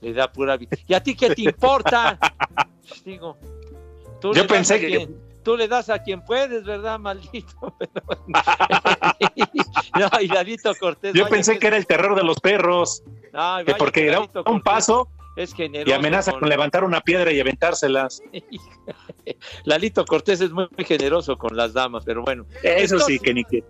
[0.00, 0.82] Le da pura viejita.
[0.86, 2.18] ¿Y a ti qué te importa?
[3.04, 3.36] Digo,
[4.20, 7.76] tú Yo le pensé que- quien- tú le das a quien puedes, ¿verdad, maldito?
[9.98, 10.28] no, y
[10.78, 11.14] Cortés.
[11.14, 13.02] Yo pensé que era el terror de los perros.
[13.32, 17.40] Ay, que porque Lalito un Cortés paso Es y amenaza con levantar una piedra y
[17.40, 18.22] aventárselas.
[19.64, 22.44] Lalito Cortés es muy, muy generoso con las damas, pero bueno.
[22.62, 23.62] Eso sí, que ni que.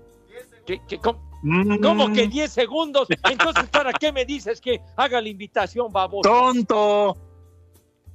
[0.66, 3.08] que- que- ¿cómo, Mm, cómo que 10 segundos?
[3.30, 6.28] Entonces, ¿para qué me dices que haga la invitación, baboso?
[6.28, 7.16] ¡Tonto!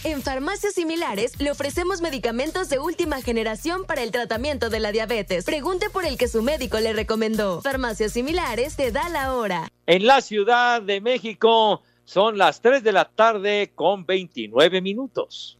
[0.05, 5.45] En farmacias similares le ofrecemos medicamentos de última generación para el tratamiento de la diabetes.
[5.45, 7.61] Pregunte por el que su médico le recomendó.
[7.61, 9.69] Farmacias similares te da la hora.
[9.85, 15.57] En la Ciudad de México son las 3 de la tarde con 29 minutos.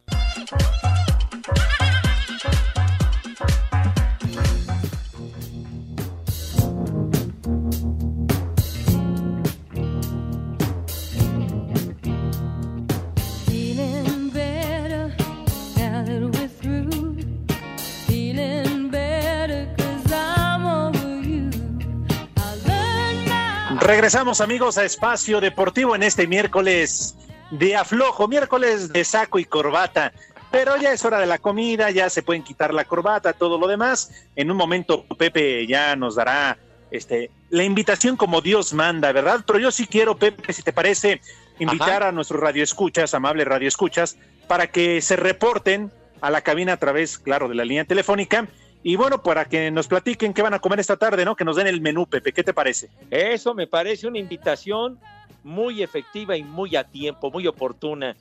[24.04, 27.16] Regresamos amigos a Espacio Deportivo en este miércoles
[27.50, 30.12] de aflojo, miércoles de saco y corbata.
[30.50, 33.66] Pero ya es hora de la comida, ya se pueden quitar la corbata, todo lo
[33.66, 34.10] demás.
[34.36, 36.58] En un momento Pepe ya nos dará
[36.90, 39.42] este la invitación como Dios manda, ¿verdad?
[39.46, 41.22] Pero yo sí quiero, Pepe, si te parece,
[41.58, 45.90] invitar a nuestros radioescuchas, amables radioescuchas, para que se reporten
[46.20, 48.48] a la cabina a través, claro, de la línea telefónica.
[48.86, 51.34] Y bueno, para que nos platiquen qué van a comer esta tarde, ¿no?
[51.34, 52.34] Que nos den el menú, Pepe.
[52.34, 52.90] ¿Qué te parece?
[53.10, 55.00] Eso me parece una invitación
[55.42, 58.14] muy efectiva y muy a tiempo, muy oportuna,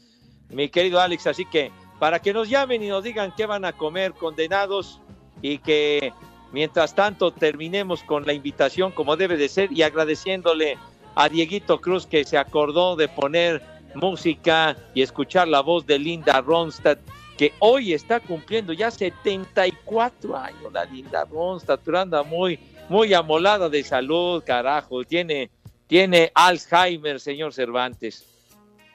[0.49, 1.27] mi querido Alex.
[1.27, 5.01] Así que para que nos llamen y nos digan qué van a comer condenados
[5.41, 6.13] y que
[6.53, 10.77] mientras tanto terminemos con la invitación como debe de ser y agradeciéndole
[11.15, 13.61] a Dieguito Cruz que se acordó de poner
[13.95, 16.99] música y escuchar la voz de Linda Ronstadt
[17.37, 23.69] que hoy está cumpliendo ya 74 años la Linda Ronstadt, pero anda muy, muy amolada
[23.69, 25.49] de salud, carajo, tiene,
[25.87, 28.25] tiene Alzheimer, señor Cervantes.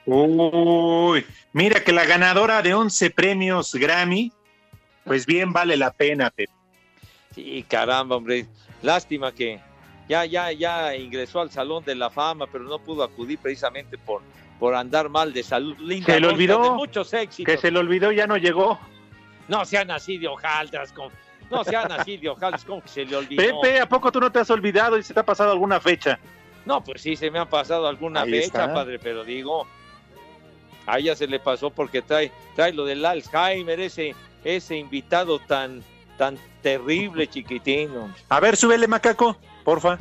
[0.07, 4.33] Uy, mira que la ganadora de 11 premios Grammy,
[5.05, 6.53] pues bien vale la pena, Pepe.
[7.35, 8.47] Sí, caramba, hombre,
[8.83, 9.61] lástima que
[10.09, 14.23] ya, ya, ya ingresó al Salón de la Fama, pero no pudo acudir precisamente por,
[14.59, 15.77] por andar mal de salud.
[15.79, 17.53] Linda Se le olvidó de muchos éxitos.
[17.55, 18.79] que se le olvidó, ya no llegó.
[19.49, 21.11] No sean así de hojaldras, como-
[21.51, 23.61] no sean así de hojaldras, como que se le olvidó.
[23.61, 26.19] Pepe, ¿a poco tú no te has olvidado y se te ha pasado alguna fecha?
[26.67, 28.75] No, pues sí, se me ha pasado alguna Ahí fecha, está.
[28.75, 29.67] padre, pero digo,
[30.87, 35.83] a ella se le pasó porque trae, trae lo del Alzheimer, ese, ese invitado tan,
[36.19, 38.13] tan terrible, chiquitino.
[38.29, 39.99] A ver, súbele, macaco, porfa.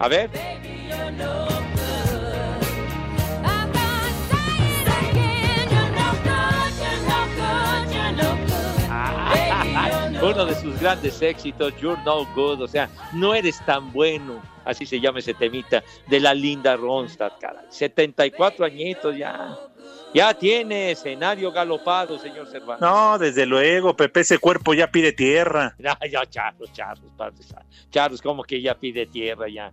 [0.00, 0.30] A ver.
[10.20, 14.84] Uno de sus grandes éxitos, You're No Good, o sea, no eres tan bueno, así
[14.84, 17.64] se llama ese temita, de la linda Ronstadt, caray.
[17.68, 19.56] 74 añitos ya.
[20.12, 22.80] Ya tiene escenario galopado, señor Cervantes.
[22.80, 25.76] No, desde luego, Pepe, ese cuerpo ya pide tierra.
[25.78, 27.36] Ya, ya, charros, charros, padre.
[27.90, 29.72] Charros, como que ya pide tierra, ya.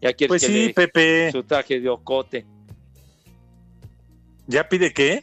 [0.00, 1.32] Ya quiere Pues que sí, le- Pepe.
[1.32, 2.46] su traje de ocote.
[4.46, 5.22] ¿Ya pide qué?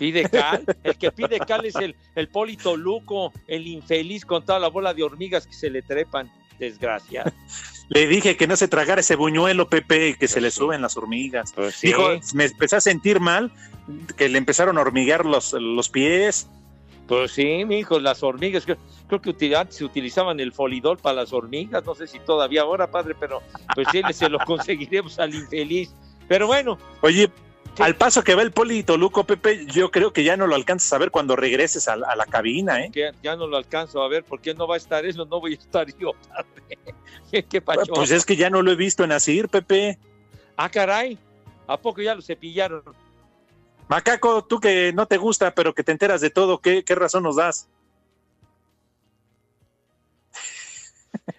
[0.00, 0.64] Pide cal.
[0.82, 4.94] El que pide cal es el, el Polito Luco, el infeliz con toda la bola
[4.94, 6.32] de hormigas que se le trepan.
[6.58, 7.30] Desgraciado.
[7.90, 10.96] Le dije que no se tragara ese buñuelo, Pepe, y que se le suben las
[10.96, 11.52] hormigas.
[11.54, 11.88] Pues sí.
[11.88, 13.52] Dijo, me empecé a sentir mal,
[14.16, 16.48] que le empezaron a hormiguear los, los pies.
[17.06, 21.16] Pues sí, mi hijo, las hormigas, creo, creo que antes se utilizaban el folidol para
[21.16, 23.42] las hormigas, no sé si todavía ahora, padre, pero
[23.74, 25.92] pues sí, se lo conseguiremos al infeliz.
[26.28, 27.28] Pero bueno, Oye,
[27.78, 30.92] al paso que va el Polito Luco, Pepe, yo creo que ya no lo alcanzas
[30.92, 32.90] a ver cuando regreses a, la- a la cabina, ¿eh?
[32.92, 35.24] que ya no lo alcanzo a ver, ¿por qué no va a estar eso?
[35.24, 36.12] No voy a estar yo.
[37.48, 37.92] ¿Qué pacho?
[37.94, 39.98] Pues es que ya no lo he visto en Asir, Pepe.
[40.56, 41.16] Ah, caray,
[41.66, 42.82] ¿a poco ya lo cepillaron?
[43.88, 47.22] Macaco, tú que no te gusta, pero que te enteras de todo, ¿qué, qué razón
[47.22, 47.68] nos das?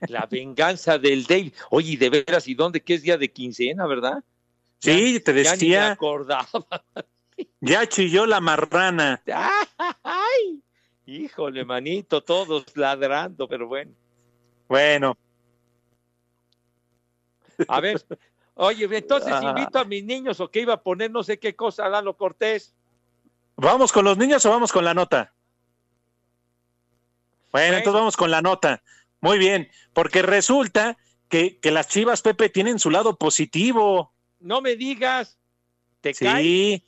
[0.07, 1.53] La venganza del Dave.
[1.69, 2.81] Oye, ¿y de veras, ¿y dónde?
[2.81, 4.23] ¿Qué es día de quincena, verdad?
[4.81, 6.47] Sí, te Ya ni me decía, acordaba.
[7.61, 9.21] ya chilló la marrana.
[10.03, 10.61] ¡Ay!
[11.05, 13.91] Híjole, manito, todos ladrando, pero bueno.
[14.67, 15.17] Bueno,
[17.67, 18.03] A ver,
[18.55, 19.41] Oye, entonces Ah.
[19.55, 22.73] invito a mis niños o que iba a poner no sé qué cosa, Lalo Cortés.
[23.55, 25.33] ¿Vamos con los niños o vamos con la nota?
[27.51, 27.77] Bueno, Bueno.
[27.77, 28.81] entonces vamos con la nota.
[29.19, 30.97] Muy bien, porque resulta
[31.29, 34.13] que, que las Chivas, Pepe, tienen su lado positivo.
[34.41, 35.38] No me digas,
[36.01, 36.43] te cae.
[36.43, 36.84] Sí.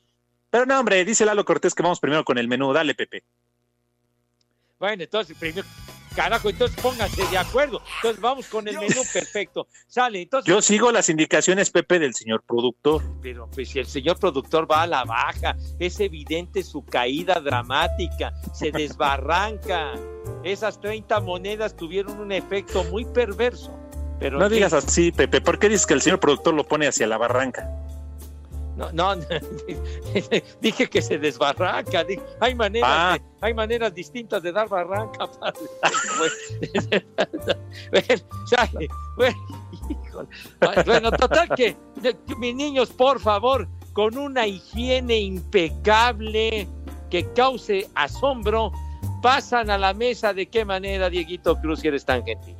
[0.49, 2.73] Pero no, hombre, dice Lalo Cortés que vamos primero con el menú.
[2.73, 3.23] Dale, Pepe.
[4.79, 5.65] Bueno, entonces primero,
[6.15, 7.81] carajo, entonces pónganse de acuerdo.
[7.95, 9.67] Entonces vamos con el menú perfecto.
[9.87, 10.53] Sale, entonces.
[10.53, 13.01] Yo sigo las indicaciones, Pepe, del señor productor.
[13.21, 18.33] Pero pues si el señor productor va a la baja, es evidente su caída dramática,
[18.53, 19.93] se desbarranca.
[20.43, 23.82] Esas 30 monedas tuvieron un efecto muy perverso.
[24.23, 25.41] Pero No digas así, Pepe.
[25.41, 27.69] ¿Por qué dices que el señor productor lo pone hacia la barranca?
[28.77, 29.15] No, no,
[30.61, 32.05] dije que se desbarranca.
[32.05, 33.17] dije, hay maneras, Ah.
[33.19, 35.27] de- hay maneras distintas de dar barranca.
[35.39, 35.67] padre.
[40.85, 46.67] Bueno, total que, que mis niños, por favor, con una higiene impecable
[47.09, 48.71] que cause asombro,
[49.21, 50.33] pasan a la mesa.
[50.33, 52.52] ¿De qué manera, Dieguito Cruz, si eres tan gentil?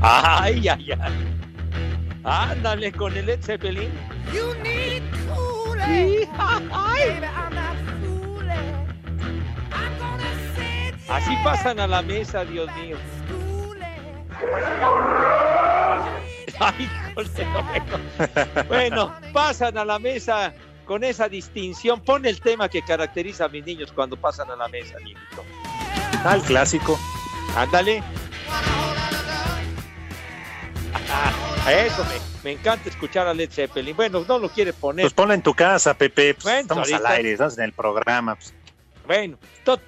[0.00, 1.12] Ay, ay, ay.
[2.24, 3.90] Ándale con el Led Zeppelin.
[4.32, 5.02] You need
[5.80, 7.20] ay.
[11.08, 12.96] Así pasan a la mesa, Dios mío.
[16.60, 17.98] Ay, bueno.
[18.68, 20.52] Bueno, pasan a la mesa
[20.84, 22.00] con esa distinción.
[22.00, 25.44] Pon el tema que caracteriza a mis niños cuando pasan a la mesa, Dieguito.
[26.24, 26.98] Al clásico.
[27.56, 28.02] Ándale.
[30.94, 33.94] Ah, eso me, me encanta escuchar a Led Zeppelin.
[33.96, 35.04] Bueno, no lo quiere poner.
[35.04, 36.34] Pues ponla en tu casa, Pepe.
[36.34, 38.34] Pues, Bueno, estamos ahorita- al aire, estamos en el programa.
[38.36, 38.54] pues.
[39.06, 39.80] Bueno, to-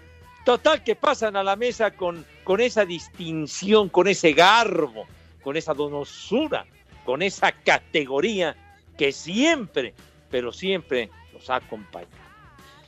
[0.45, 5.07] total que pasan a la mesa con, con esa distinción, con ese garbo,
[5.43, 6.67] con esa donosura,
[7.05, 8.57] con esa categoría
[8.99, 9.95] que siempre,
[10.31, 12.11] pero siempre los ha acompañado.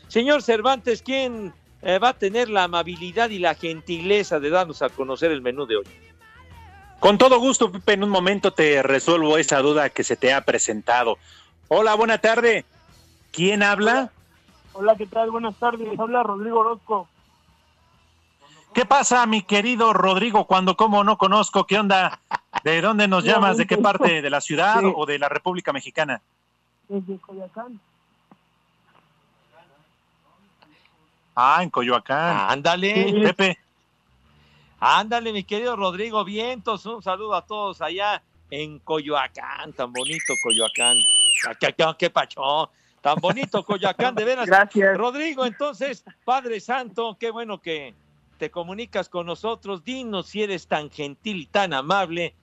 [0.09, 4.90] Señor Cervantes, ¿quién eh, va a tener la amabilidad y la gentileza de darnos a
[4.90, 5.85] conocer el menú de hoy?
[7.02, 10.42] Con todo gusto, Pepe, en un momento te resuelvo esa duda que se te ha
[10.44, 11.18] presentado.
[11.66, 12.64] Hola, buena tarde.
[13.32, 14.12] ¿Quién habla?
[14.72, 15.32] Hola, ¿qué tal?
[15.32, 15.98] Buenas tardes.
[15.98, 17.08] Habla Rodrigo Orozco.
[18.72, 21.66] ¿Qué pasa, mi querido Rodrigo, cuando como no conozco?
[21.66, 22.20] ¿Qué onda?
[22.62, 23.56] ¿De dónde nos llamas?
[23.56, 24.22] ¿De qué parte?
[24.22, 24.92] ¿De la ciudad Sí.
[24.94, 26.20] o de la República Mexicana?
[26.88, 27.80] Desde Coyacán.
[31.34, 32.46] Ah, en Coyoacán.
[32.48, 33.10] Ándale.
[33.10, 33.20] Sí.
[33.22, 33.58] Pepe,
[34.84, 40.96] Ándale, mi querido Rodrigo Vientos, un saludo a todos allá en Coyoacán, tan bonito Coyoacán.
[41.96, 42.68] ¿Qué, pacho?
[43.00, 44.46] Tan bonito Coyoacán, de veras.
[44.46, 44.98] Gracias.
[44.98, 47.94] Rodrigo, entonces, Padre Santo, qué bueno que
[48.38, 49.84] te comunicas con nosotros.
[49.84, 52.34] Dinos si eres tan gentil y tan amable.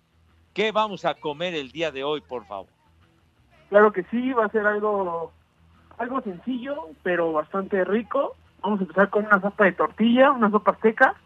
[0.54, 2.72] ¿Qué vamos a comer el día de hoy, por favor?
[3.68, 5.34] Claro que sí, va a ser algo,
[5.98, 8.38] algo sencillo, pero bastante rico.
[8.62, 11.18] Vamos a empezar con una sopa de tortilla, una sopa seca.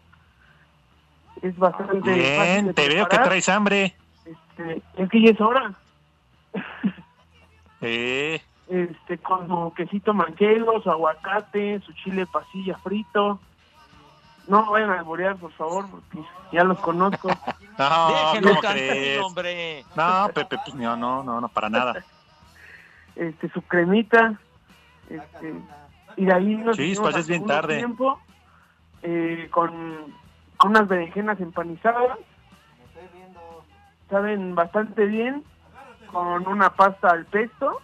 [1.42, 3.94] Es bastante fácil bien, de te veo que traes hambre.
[4.24, 5.74] Este, es que ya es hora.
[7.86, 13.38] Eh, Este, con su quesito manchego, su aguacate, su chile pasilla frito.
[14.48, 17.28] No vayan a alborear, por favor, porque ya los conozco.
[17.78, 19.84] no, hombre.
[19.94, 22.04] No, Pepe, pues, no, no, no, no, para nada.
[23.16, 24.38] este su cremita
[25.08, 25.54] este
[26.16, 27.76] y de ahí nos Sí, seguimos pues, es bien tarde.
[27.78, 28.18] tiempo,
[29.02, 30.14] eh, con,
[30.64, 32.18] con unas berenjenas empanizadas
[34.08, 35.44] saben bastante bien
[36.10, 37.82] con una pasta al pesto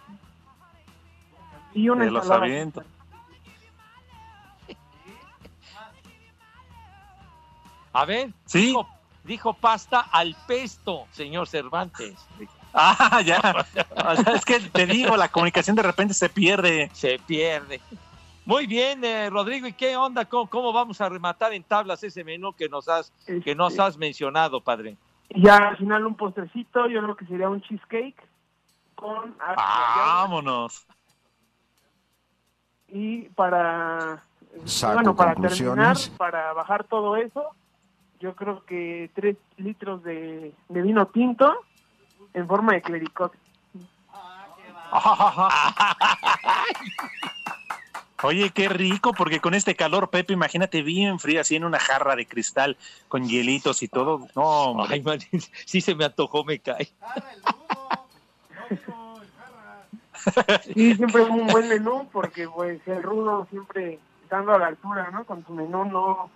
[1.75, 2.83] y una Te los ensalada aviento.
[7.93, 8.67] A ver, Sí.
[8.67, 8.89] dijo,
[9.25, 12.15] dijo pasta al pesto, señor Cervantes.
[12.73, 13.63] Ah, ya.
[13.95, 16.89] O sea, es que te digo, la comunicación de repente se pierde.
[16.93, 17.79] Se pierde.
[18.45, 20.25] Muy bien, eh, Rodrigo, ¿y qué onda?
[20.25, 23.11] ¿Cómo, cómo vamos a rematar en tablas ese menú que nos has,
[23.43, 23.81] que nos Este.
[23.83, 24.97] has mencionado, padre?
[25.33, 28.21] y ya al final un postrecito yo creo que sería un cheesecake
[28.95, 30.85] con Vámonos.
[32.89, 34.21] y para
[34.65, 37.45] Saco bueno para terminar para bajar todo eso
[38.19, 41.55] yo creo que tres litros de, de vino tinto
[42.33, 43.31] en forma de clericot
[48.23, 52.15] Oye, qué rico, porque con este calor, Pepe, imagínate bien frío, así en una jarra
[52.15, 54.27] de cristal, con hielitos y todo.
[54.35, 54.87] No, hombre.
[54.89, 55.19] Ay, man,
[55.65, 56.89] sí se me antojó, me cae.
[60.75, 65.25] y siempre un buen menú porque pues el rudo siempre estando a la altura no
[65.25, 66.29] con su menú no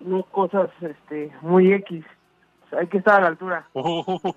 [0.00, 2.04] no cosas este muy X.
[2.66, 3.66] O sea, hay que estar a la altura.
[3.74, 4.34] Uh,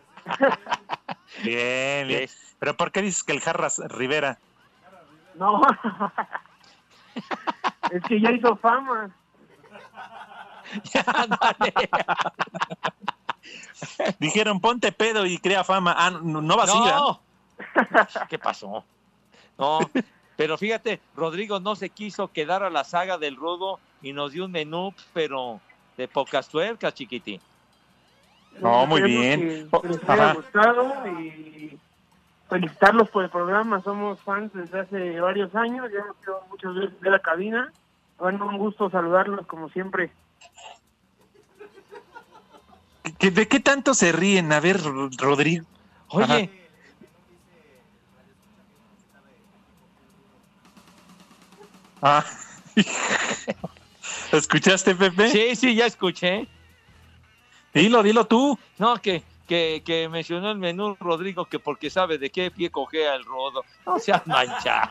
[1.44, 2.30] bien, bien.
[2.58, 4.38] Pero ¿por qué dices que el Jarras Rivera?
[5.36, 5.62] No.
[7.91, 9.16] Es que ya hizo fama.
[14.20, 15.95] Dijeron ponte pedo y crea fama.
[15.97, 16.95] Ah, no, no vacía.
[16.95, 17.22] No.
[18.30, 18.84] ¿Qué pasó?
[19.57, 19.80] No,
[20.36, 24.45] pero fíjate, Rodrigo no se quiso quedar a la saga del rudo y nos dio
[24.45, 25.59] un menú, pero
[25.97, 27.39] de pocas tuercas, chiquitín.
[28.59, 29.70] No, muy bien.
[29.70, 31.78] Que, que les haya gustado y
[32.54, 33.82] felicitarlos por el programa.
[33.82, 35.89] Somos fans desde hace varios años.
[35.91, 37.72] Ya hemos ido muchas veces de la cabina.
[38.20, 40.12] Bueno, un gusto saludarlos como siempre.
[43.18, 44.54] ¿Que- ¿De qué tanto se ríen?
[44.54, 45.66] A ver, Ro- Rodrigo.
[46.10, 46.24] Oye,
[52.01, 52.24] Ajá.
[52.24, 52.24] Ah.
[54.32, 55.30] ¿Lo escuchaste, Pepe?
[55.30, 56.47] sí, sí, ya escuché.
[57.74, 58.58] Dilo, dilo tú.
[58.78, 59.24] No, que,
[59.84, 63.64] que, mencionó el menú Rodrigo que porque sabe de qué pie cogea el rodo.
[63.86, 64.89] No seas manchado,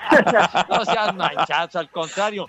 [0.69, 2.47] no seas manchado, al contrario.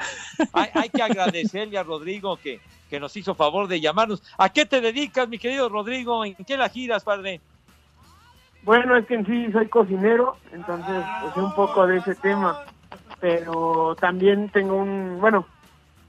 [0.53, 2.59] Hay, hay que agradecerle a Rodrigo que,
[2.89, 4.21] que nos hizo favor de llamarnos.
[4.37, 6.23] ¿A qué te dedicas, mi querido Rodrigo?
[6.25, 7.41] ¿En qué la giras, padre?
[8.63, 12.63] Bueno, es que en sí soy cocinero, entonces pues un poco de ese tema.
[13.19, 15.45] Pero también tengo un, bueno,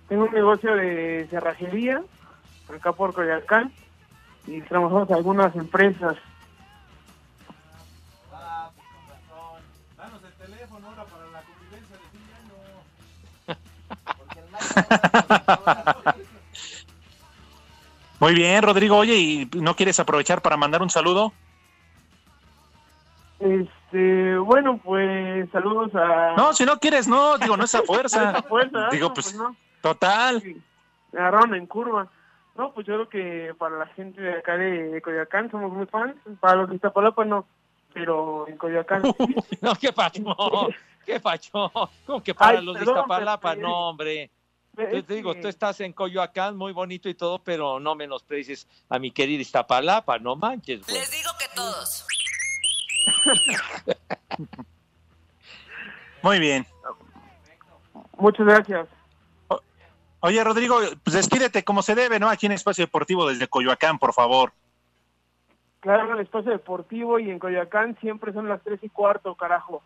[0.08, 2.02] tengo un negocio de cerrajería
[2.68, 3.72] acá por Coyoacán
[4.46, 6.16] y trabajamos en algunas empresas.
[9.96, 12.54] Danos el teléfono ahora para la convivencia de fin de año.
[18.20, 18.96] Muy bien, Rodrigo.
[18.96, 21.32] Oye, ¿y no quieres aprovechar para mandar un saludo?
[23.40, 26.34] Este, bueno, pues saludos a...
[26.36, 27.36] No, si no quieres, no.
[27.38, 28.30] Digo, no es a fuerza.
[28.38, 29.54] A fuerza, Digo, pues, pues no.
[29.82, 30.42] total.
[31.12, 32.08] me agarraron en curva.
[32.56, 35.86] No, pues yo creo que para la gente de acá de, de Coyoacán somos muy
[35.86, 36.14] fans.
[36.40, 37.46] Para los de Iztapalapa no,
[37.92, 39.34] pero en Coyoacán sí.
[39.60, 40.22] No, qué pacho,
[41.06, 41.70] qué pacho.
[42.06, 43.50] ¿Cómo que para Ay, los de Iztapalapa?
[43.50, 43.62] Pepe.
[43.62, 44.30] No, hombre.
[44.76, 48.66] Yo te digo, que- tú estás en Coyoacán, muy bonito y todo, pero no menosprecies
[48.88, 50.86] a mi querida Iztapalapa, no manches.
[50.88, 52.06] Les digo que todos.
[56.22, 56.66] Muy bien.
[58.18, 58.88] Muchas gracias.
[60.26, 62.30] Oye, Rodrigo, pues despídete como se debe, ¿no?
[62.30, 64.54] Aquí en Espacio Deportivo desde Coyoacán, por favor.
[65.80, 69.82] Claro, en el espacio deportivo y en Coyoacán siempre son las tres y cuarto, carajo.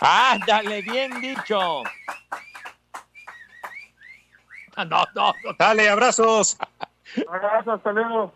[0.00, 1.82] Ándale, bien dicho.
[4.76, 5.52] Ah, No, no, no.
[5.58, 6.56] Dale, abrazos.
[7.28, 8.32] Abrazo, hasta luego.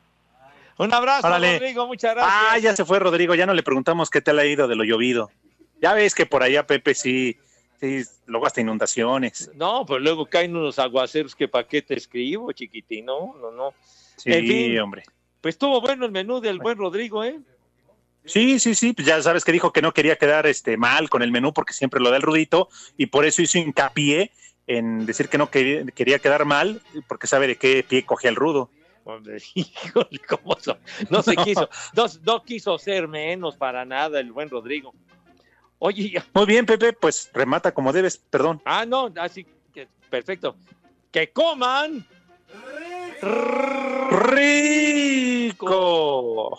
[0.79, 1.61] Un abrazo, Órale.
[1.61, 2.35] Rodrigo, muchas gracias.
[2.51, 4.83] Ah, ya se fue Rodrigo, ya no le preguntamos qué tal ha ido de lo
[4.83, 5.31] llovido.
[5.81, 7.39] Ya ves que por allá Pepe sí,
[7.81, 9.51] sí, luego hasta inundaciones.
[9.55, 13.74] No, pues luego caen unos aguaceros que pa' qué te escribo, chiquitín, no, no, no.
[14.16, 14.81] Sí, En fin.
[14.81, 15.05] hombre.
[15.41, 17.39] Pues estuvo bueno el menú del buen Rodrigo, ¿eh?
[18.24, 21.22] Sí, sí, sí, pues ya sabes que dijo que no quería quedar este mal con
[21.22, 24.33] el menú porque siempre lo da el rudito y por eso hizo hincapié
[24.66, 28.37] en decir que no quería, quería quedar mal porque sabe de qué pie cogía el
[28.37, 28.70] rudo.
[29.05, 30.79] Hombre, híjole, cómo son.
[31.09, 34.93] No se quiso, no, no quiso ser menos para nada el buen Rodrigo.
[35.81, 38.61] Oye, Muy bien, Pepe, pues remata como debes, perdón.
[38.64, 40.57] ah, no, así que perfecto.
[41.12, 42.05] Que coman
[45.39, 46.59] rico,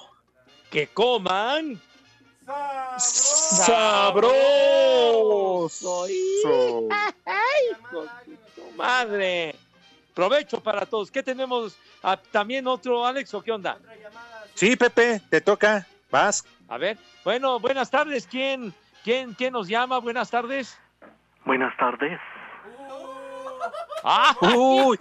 [0.70, 1.80] que coman
[4.58, 6.06] sabroso.
[7.26, 9.56] ¡Ay, hijo de tu madre!
[10.14, 11.12] Provecho para todos.
[11.12, 11.76] ¿Qué tenemos?
[12.04, 13.78] Ah, ¿También otro, Alex, o qué onda?
[14.56, 16.44] Sí, Pepe, te toca, vas.
[16.68, 18.28] A ver, bueno, buenas tardes.
[18.28, 18.74] ¿Quién,
[19.04, 20.00] quién, quién nos llama?
[20.00, 20.80] Buenas tardes.
[21.46, 22.20] Buenas tardes.
[24.04, 24.36] ¡Ah!
[24.56, 24.98] Uy,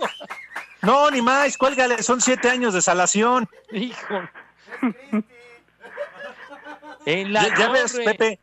[0.83, 3.49] no, ni más, cuélgale, son siete años de salación.
[3.73, 4.21] Hijo.
[7.07, 7.99] En la Ya, ya ves.
[8.05, 8.39] Pepe,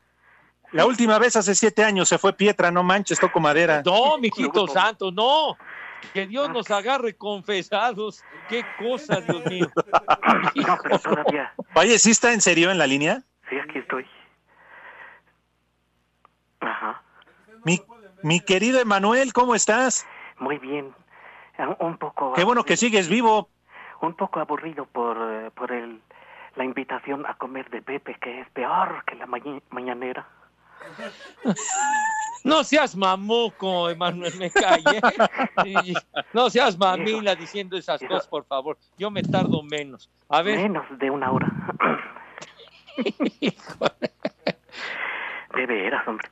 [0.71, 3.83] la última vez hace siete años se fue Pietra, no manches, toco madera.
[3.85, 5.55] No, mijito santo, no.
[6.13, 8.23] Que Dios nos agarre confesados.
[8.49, 9.71] Qué cosa, Dios mío.
[10.55, 11.53] No, pero todavía.
[11.75, 13.21] Oye, ¿sí está en serio en la línea?
[13.49, 14.05] Sí, aquí estoy.
[16.65, 17.01] Ajá.
[17.63, 17.81] Mi,
[18.23, 20.05] mi querido Emanuel, ¿cómo estás?
[20.39, 20.93] Muy bien.
[21.57, 22.33] Un- Un poco.
[22.33, 23.49] Qué bueno que sigues vivo.
[24.01, 26.01] Un poco aburrido por, eh, por el,
[26.55, 30.27] la invitación a comer de Pepe, que es peor que la mañi- mañanera.
[32.43, 35.01] No seas mamuco, Emanuel, me callé.
[35.65, 35.95] Y-
[36.31, 38.77] No seas mamila diciendo esas cosas, por favor.
[38.99, 40.11] Yo me tardo menos.
[40.29, 40.57] A ver.
[40.57, 41.51] Menos de una hora.
[45.55, 46.29] de veras, hombre.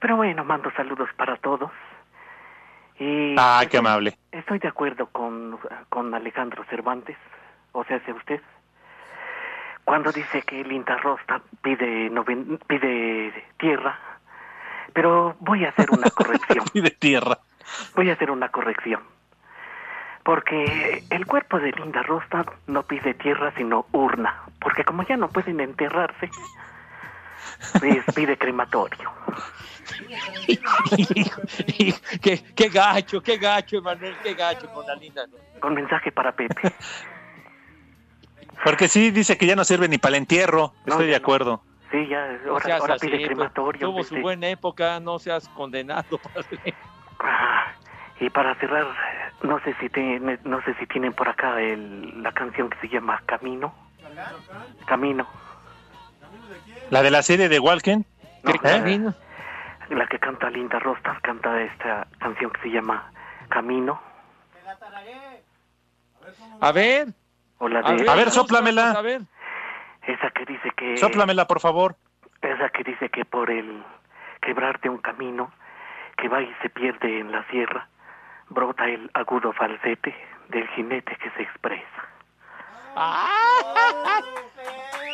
[0.00, 1.70] Pero bueno, mando saludos para todos.
[2.98, 4.16] Y Ah, qué amable.
[4.32, 7.16] estoy de acuerdo con, con Alejandro Cervantes,
[7.72, 8.40] o sea, ¿sé usted?
[9.84, 13.98] Cuando dice que Linda Rosta pide, noven- pide tierra,
[14.92, 16.64] pero voy a hacer una corrección.
[16.72, 17.38] Pide tierra.
[17.94, 19.00] Voy a hacer una corrección.
[20.22, 24.42] Porque el cuerpo de Linda Rosta no pide tierra, sino urna.
[24.60, 26.30] Porque como ya no pueden enterrarse,
[27.80, 29.10] pues pide crematorio.
[32.22, 35.24] qué, qué gacho, qué gacho, Emanuel, qué gacho con la linda.
[35.60, 36.72] Con mensaje para Pepe.
[38.64, 40.74] Porque sí dice que ya no sirve ni para el entierro.
[40.86, 41.62] Estoy de acuerdo.
[41.90, 43.88] Sí, ya, No ahora, seas ahora así, pide crematorio.
[43.88, 46.74] tuvo su buena época, no seas condenado, padre.
[47.18, 47.72] Ah,
[48.20, 48.86] y para cerrar,
[49.42, 52.88] no sé si tiene, no sé si tienen por acá el, la canción que se
[52.88, 53.74] llama Camino.
[54.86, 55.26] Camino.
[56.90, 58.06] La de la serie de Walken.
[58.42, 59.12] No, ¿Eh?
[59.90, 63.12] La, la que canta Linda Rostas canta esta canción que se llama
[63.48, 64.00] Camino.
[66.60, 67.08] A ver.
[67.58, 68.92] O la A de, ver, A ver, sóplamela.
[68.92, 69.20] A ver.
[70.02, 71.96] Esa que dice que Sóplamela, por favor.
[72.40, 73.82] esa que dice que por el
[74.40, 75.52] quebrarte un camino
[76.16, 77.88] que va y se pierde en la sierra,
[78.48, 80.14] brota el agudo falsete
[80.48, 81.84] del jinete que se expresa.
[82.96, 84.24] ¡Ay,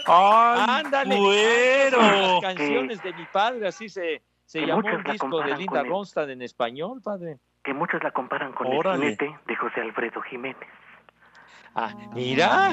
[0.07, 1.17] Ándale.
[1.17, 2.01] güero!
[2.01, 5.31] Las canciones de mi padre, así se, se Que llamó muchos un la disco de
[5.31, 5.83] comparan Linda.
[5.83, 7.39] Ronstadt en español, padre.
[7.63, 9.09] Que muchos la comparan con Órale.
[9.09, 10.69] el jinete de José Alfredo Jiménez.
[11.75, 12.71] Ah, mira.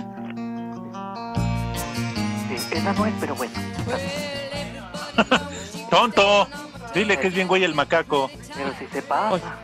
[2.48, 3.54] Sí, esa no es, pero bueno.
[5.90, 6.48] Tonto.
[6.94, 8.30] Dile que es bien güey el macaco.
[8.56, 9.58] Pero si se pasa.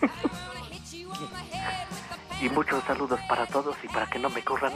[2.42, 4.72] y muchos saludos para todos y para que no me corran.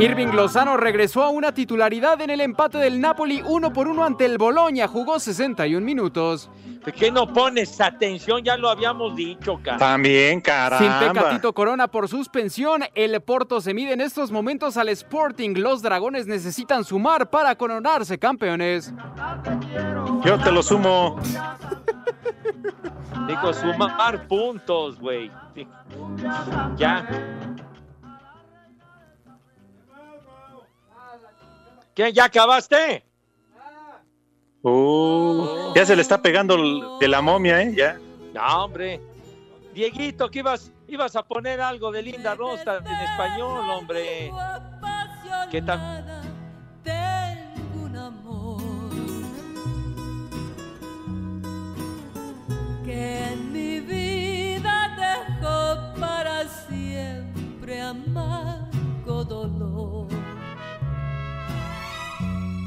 [0.00, 4.24] Irving Lozano regresó a una titularidad en el empate del Napoli 1 por 1 ante
[4.24, 4.88] el Boloña.
[4.88, 6.50] Jugó 61 minutos.
[6.82, 8.42] ¿Por qué no pones atención?
[8.42, 9.78] Ya lo habíamos dicho, cara.
[9.78, 11.12] También, Sin caramba.
[11.12, 15.54] Tecatito Corona por suspensión, el Porto se mide en estos momentos al Sporting.
[15.56, 18.92] Los Dragones necesitan sumar para coronarse campeones.
[20.24, 21.20] Yo te lo sumo.
[23.28, 25.30] Dijo sumar puntos, güey.
[26.76, 27.06] Ya.
[31.94, 32.12] ¿Qué?
[32.12, 33.04] ¿Ya acabaste?
[34.62, 37.74] Uh, ya se le está pegando de la momia, ¿eh?
[37.76, 37.98] Ya.
[38.32, 39.00] No, hombre.
[39.78, 44.32] Dieguito, que ibas, ibas a poner algo de Linda Rosta en español, hombre.
[45.52, 46.04] ¿Qué tal?
[46.82, 48.60] Tengo un amor
[52.84, 60.08] que en mi vida dejó para siempre amargo dolor.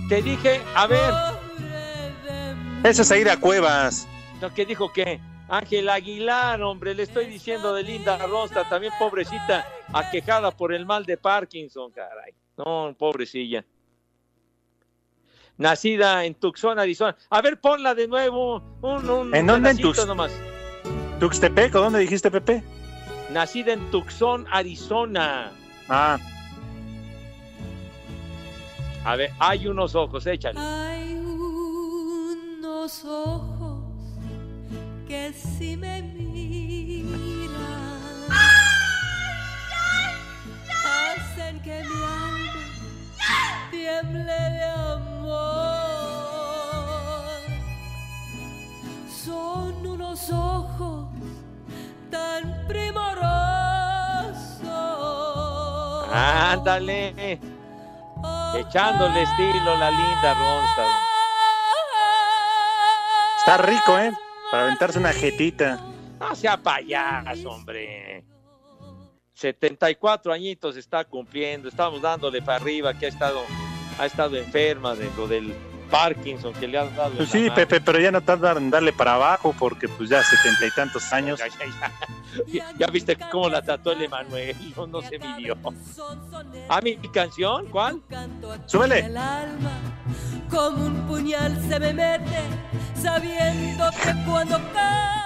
[0.07, 1.13] Te dije, a ver,
[2.85, 4.07] Ese es a ir a cuevas.
[4.39, 5.19] no, ¿qué dijo qué?
[5.51, 11.05] Ángel Aguilar, hombre, le estoy diciendo de Linda Rosta, también pobrecita, aquejada por el mal
[11.05, 12.33] de Parkinson, caray.
[12.57, 13.65] No, pobrecilla.
[15.57, 17.17] Nacida en Tucson, Arizona.
[17.29, 18.63] A ver, ponla de nuevo.
[18.81, 19.71] Un, un ¿En dónde?
[19.71, 20.31] En Tux- nomás.
[21.19, 22.63] ¿Tuxtepec o dónde dijiste, Pepe?
[23.31, 25.51] Nacida en Tucson, Arizona.
[25.89, 26.17] Ah,
[29.03, 30.57] A ver, hay unos ojos, échale.
[30.59, 33.70] Hay unos ojos
[35.11, 37.59] que si me miras
[40.85, 42.63] hacen que mi alma
[43.71, 45.41] tiemble de amor.
[49.25, 51.09] Son unos ojos
[52.09, 53.19] tan primorosos.
[56.13, 57.37] Ándale,
[58.55, 60.87] echándole estilo la linda Ronstadt.
[63.39, 64.13] Está rico, ¿eh?
[64.51, 65.79] Para aventarse una jetita.
[66.19, 68.23] No sea payaso, hombre.
[69.33, 71.67] 74 añitos está cumpliendo.
[71.69, 73.41] Estamos dándole para arriba que ha estado,
[73.97, 75.53] ha estado enferma de lo del
[75.89, 77.15] Parkinson que le han dado.
[77.15, 77.49] Pues sí.
[77.49, 81.11] Pepe, pero ya no tarda en darle para abajo porque pues ya setenta y tantos
[81.11, 81.39] años.
[81.39, 81.91] Ya, ya, ya.
[82.47, 85.57] Ya- ya viste cómo la trató el Emanuel, no, no se midió.
[86.69, 87.65] ¿A mi canción?
[87.67, 88.01] ¿Cuál?
[88.67, 89.09] Súbele.
[90.51, 92.41] Como un puñal se me mete,
[93.01, 95.21] sabiendo que cuando cae.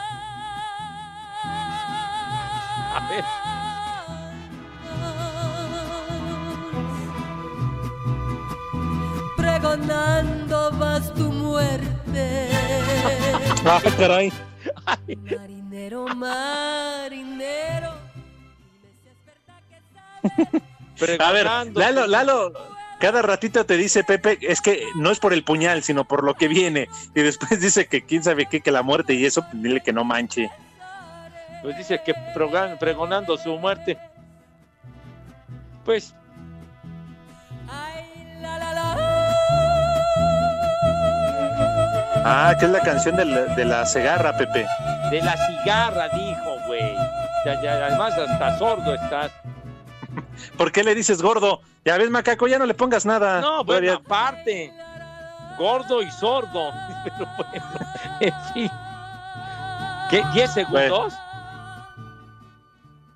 [2.94, 3.24] A ver.
[9.36, 12.50] Pregonando vas tu muerte.
[13.68, 14.32] Ah, caray.
[15.18, 17.94] Marinero, marinero.
[21.20, 22.54] A ver, Lalo, Lalo,
[23.00, 26.36] cada ratito te dice Pepe, es que no es por el puñal, sino por lo
[26.36, 26.88] que viene.
[27.14, 29.94] Y después dice que quién sabe qué, que la muerte y eso, pues, dile que
[29.94, 30.50] no manche.
[31.62, 32.14] Pues dice que
[32.80, 33.98] pregonando su muerte.
[35.84, 36.14] Pues
[42.28, 44.66] Ah, que es la canción de la, de la cegarra, Pepe.
[45.12, 46.96] de la cigarra, dijo, güey.
[47.46, 49.32] Ya, ya, además, hasta sordo estás.
[50.58, 51.62] ¿Por qué le dices gordo?
[51.84, 53.42] Ya ves, macaco, ya no le pongas nada.
[53.42, 54.74] No, bueno, aparte.
[55.58, 56.72] Gordo y sordo.
[57.04, 57.66] Pero bueno,
[58.20, 58.72] en fin.
[60.10, 60.24] ¿Qué?
[60.24, 61.14] ¿10 segundos?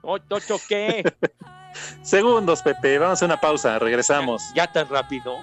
[0.02, 1.04] ¿Ocho qué?
[2.02, 2.98] Segundos, Pepe.
[2.98, 4.42] Vamos a una pausa, regresamos.
[4.56, 5.38] ¿Ya tan rápido?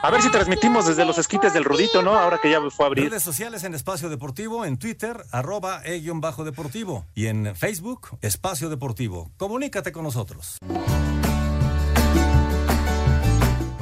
[0.00, 2.16] A ver si transmitimos desde los esquites del Rudito, ¿no?
[2.16, 3.10] Ahora que ya fue a abrir.
[3.10, 7.04] Redes sociales en Espacio Deportivo, en Twitter, arroba e-bajo deportivo.
[7.16, 9.32] Y en Facebook, Espacio Deportivo.
[9.36, 10.58] Comunícate con nosotros.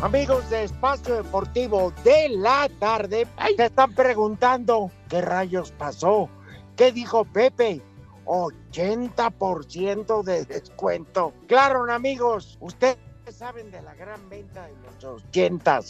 [0.01, 6.31] Amigos de Espacio Deportivo de la tarde, se están preguntando qué rayos pasó.
[6.77, 7.83] ¿Qué dijo Pepe?
[8.25, 11.35] 80% de descuento.
[11.47, 12.97] Claro, amigos, ustedes
[13.33, 15.81] saben de la gran venta de los 80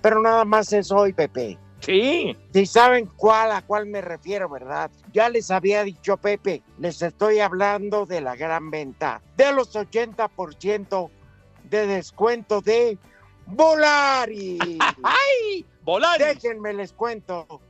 [0.00, 1.58] pero nada más es hoy, Pepe.
[1.80, 2.36] Sí.
[2.52, 4.90] Si saben cuál a cuál me refiero, ¿verdad?
[5.12, 11.10] Ya les había dicho Pepe, les estoy hablando de la gran venta de los 80%
[11.70, 12.98] de descuento de
[13.46, 14.58] Volari.
[15.02, 15.64] ¡Ay!
[15.82, 16.24] Volari.
[16.24, 17.60] Déjenme les cuento.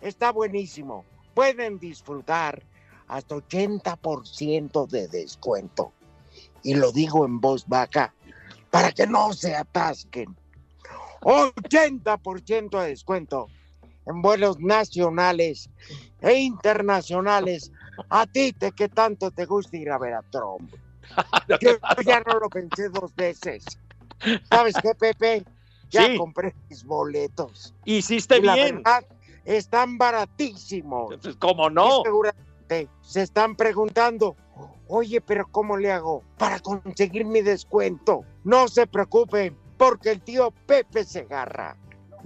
[0.00, 1.04] Está buenísimo.
[1.34, 2.62] Pueden disfrutar
[3.08, 5.92] hasta 80% de descuento.
[6.62, 8.12] Y lo digo en voz baja
[8.76, 10.36] para que no se atasquen.
[11.22, 13.48] 80% de descuento
[14.04, 15.70] en vuelos nacionales
[16.20, 17.72] e internacionales.
[18.10, 20.74] A ti te que tanto te gusta ir a ver a Trump.
[21.60, 21.70] Yo
[22.04, 23.64] ya no lo pensé dos veces.
[24.44, 25.44] ¿Sabes qué, Pepe?
[25.90, 26.18] Ya Sí.
[26.18, 27.74] compré mis boletos.
[27.84, 28.82] Hiciste Y la bien.
[28.82, 29.04] verdad,
[29.44, 31.14] están baratísimos.
[31.22, 32.00] Pues, ¿Cómo no?
[32.00, 34.36] Y seguramente se están preguntando,
[34.88, 38.24] oye, pero ¿cómo le hago para conseguir mi descuento?
[38.44, 41.76] No se preocupen, porque el tío Pepe Segarra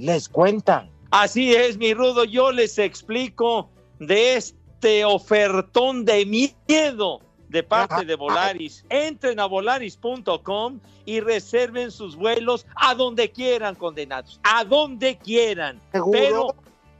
[0.00, 0.88] les cuenta.
[1.10, 2.24] Así es, mi rudo.
[2.24, 8.84] Yo les explico de este ofertón de miedo de parte de Volaris.
[8.88, 14.40] Entren a volaris.com y reserven sus vuelos a donde quieran, condenados.
[14.44, 15.80] A donde quieran.
[15.92, 16.18] ¿Seguro?
[16.18, 16.54] Pero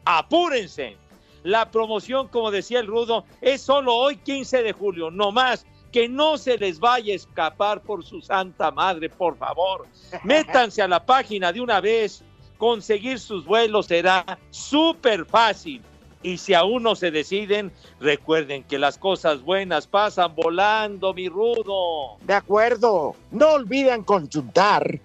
[0.05, 0.97] apúrense.
[1.43, 5.11] La promoción, como decía el rudo, es solo hoy 15 de julio.
[5.11, 5.67] No más.
[5.93, 9.87] Que no se les vaya a escapar por su santa madre, por favor.
[10.25, 12.23] Métanse a la página de una vez.
[12.59, 15.83] Conseguir sus vuelos será súper fácil.
[16.23, 22.19] Y si aún no se deciden, recuerden que las cosas buenas pasan volando, mi rudo.
[22.21, 25.01] De acuerdo, no olviden consultar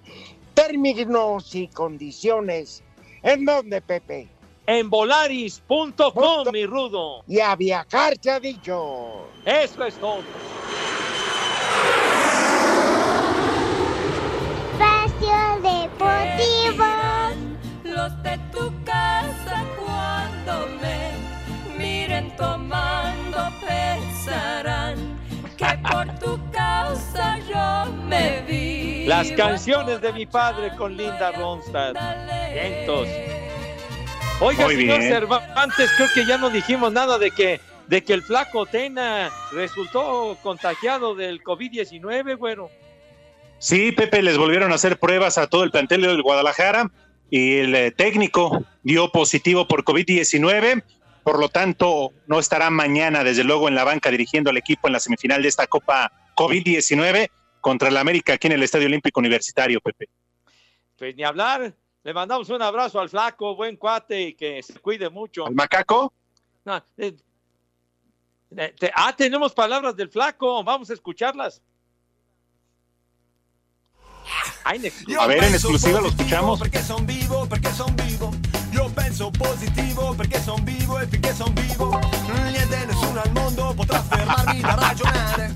[0.54, 2.84] términos y condiciones.
[3.24, 4.28] ¿En dónde, Pepe?
[4.68, 7.24] En volaris.com, mi rudo.
[7.28, 9.28] Y a viajar se ha dicho.
[9.46, 10.24] Eso es todo.
[14.74, 16.86] Espacio Deportivo.
[17.84, 24.96] Los de tu casa cuando me miren tomando pensarán
[25.58, 29.06] que por tu causa yo me vi.
[29.06, 31.96] Las canciones de mi padre con Linda Ronstadt.
[32.52, 33.08] Vientos.
[34.42, 35.12] Oiga, Muy señor bien.
[35.12, 40.38] Cervantes, creo que ya no dijimos nada de que, de que el flaco Tena resultó
[40.44, 42.70] contagiado del COVID-19, güero.
[43.60, 46.92] Sí, Pepe, les volvieron a hacer pruebas a todo el plantel del Guadalajara
[47.30, 50.84] y el eh, técnico dio positivo por COVID-19,
[51.24, 54.94] por lo tanto no estará mañana, desde luego, en la banca dirigiendo al equipo en
[54.94, 57.30] la semifinal de esta Copa COVID-19.
[57.62, 60.10] contra el América aquí en el Estadio Olímpico Universitario, Pepe.
[60.98, 61.74] Pues ni hablar.
[62.06, 65.48] Le mandamos un abrazo al flaco, buen cuate y que se cuide mucho.
[65.48, 66.14] ¿Al macaco?
[66.64, 67.16] No, eh,
[68.56, 70.64] eh, te- ah, tenemos palabras del flaco.
[70.64, 71.64] Vamos a escucharlas.
[74.72, 75.24] Exclusiva.
[75.24, 76.60] A ver, en exclusiva lo escuchamos.
[76.60, 78.30] Perché son vivo, perché son vivo.
[78.72, 82.00] Io penso positivo perché son vivo e finché son vivo.
[82.52, 85.54] Niente, nessuno al mondo potrà fermarmi da ragionare.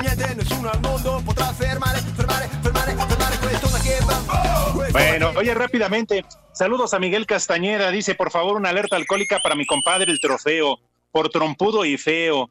[0.00, 4.72] Niente, nessuno al mondo potrà fermare, fermare, fermare, fermare questo da che va.
[4.74, 7.90] Questo Bueno, oye, rápidamente, saludos a Miguel Castañeda.
[7.90, 10.78] Dice, por favor, una alerta alcohólica para mi compadre el trofeo,
[11.10, 12.50] por trompudo y feo.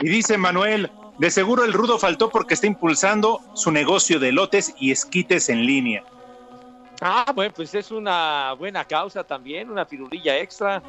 [0.00, 4.74] Y dice Manuel, de seguro el rudo faltó porque está impulsando su negocio de lotes
[4.78, 6.02] y esquites en línea.
[7.02, 10.82] Ah, bueno, pues es una buena causa también, una firulilla extra.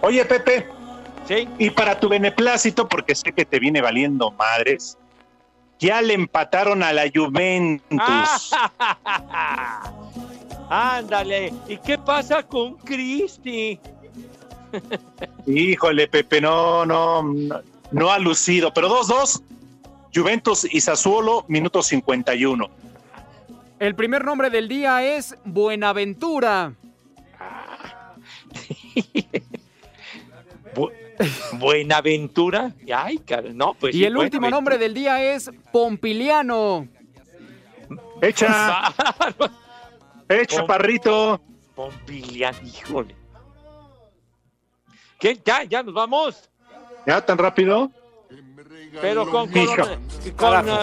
[0.00, 0.77] Oye, Pepe.
[1.26, 1.48] Sí.
[1.58, 4.96] Y para tu beneplácito, porque sé que te viene valiendo madres,
[5.78, 8.50] ya le empataron a la Juventus.
[10.70, 11.52] Ándale.
[11.66, 13.78] ¿Y qué pasa con Cristi?
[15.46, 17.60] Híjole, Pepe, no, no, no,
[17.90, 19.42] no ha lucido, pero 2-2.
[20.14, 22.68] Juventus y Sassuolo, minuto 51.
[23.78, 26.72] El primer nombre del día es Buenaventura.
[30.74, 30.90] Bu-
[31.54, 32.72] Buenaventura.
[32.94, 33.20] Ay,
[33.54, 36.88] no, pues y sí, el último nombre del día es Pompiliano.
[38.20, 38.92] Echa,
[40.28, 41.40] echa, parrito.
[41.74, 43.14] Pompiliano, híjole.
[45.18, 45.40] ¿Qué?
[45.44, 46.50] ¿Ya, ya nos vamos?
[47.06, 47.90] ¿Ya tan rápido?
[49.00, 49.98] Pero con, con, eh,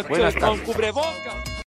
[0.08, 0.62] buenas con tardes.
[0.62, 1.55] cubrebocas.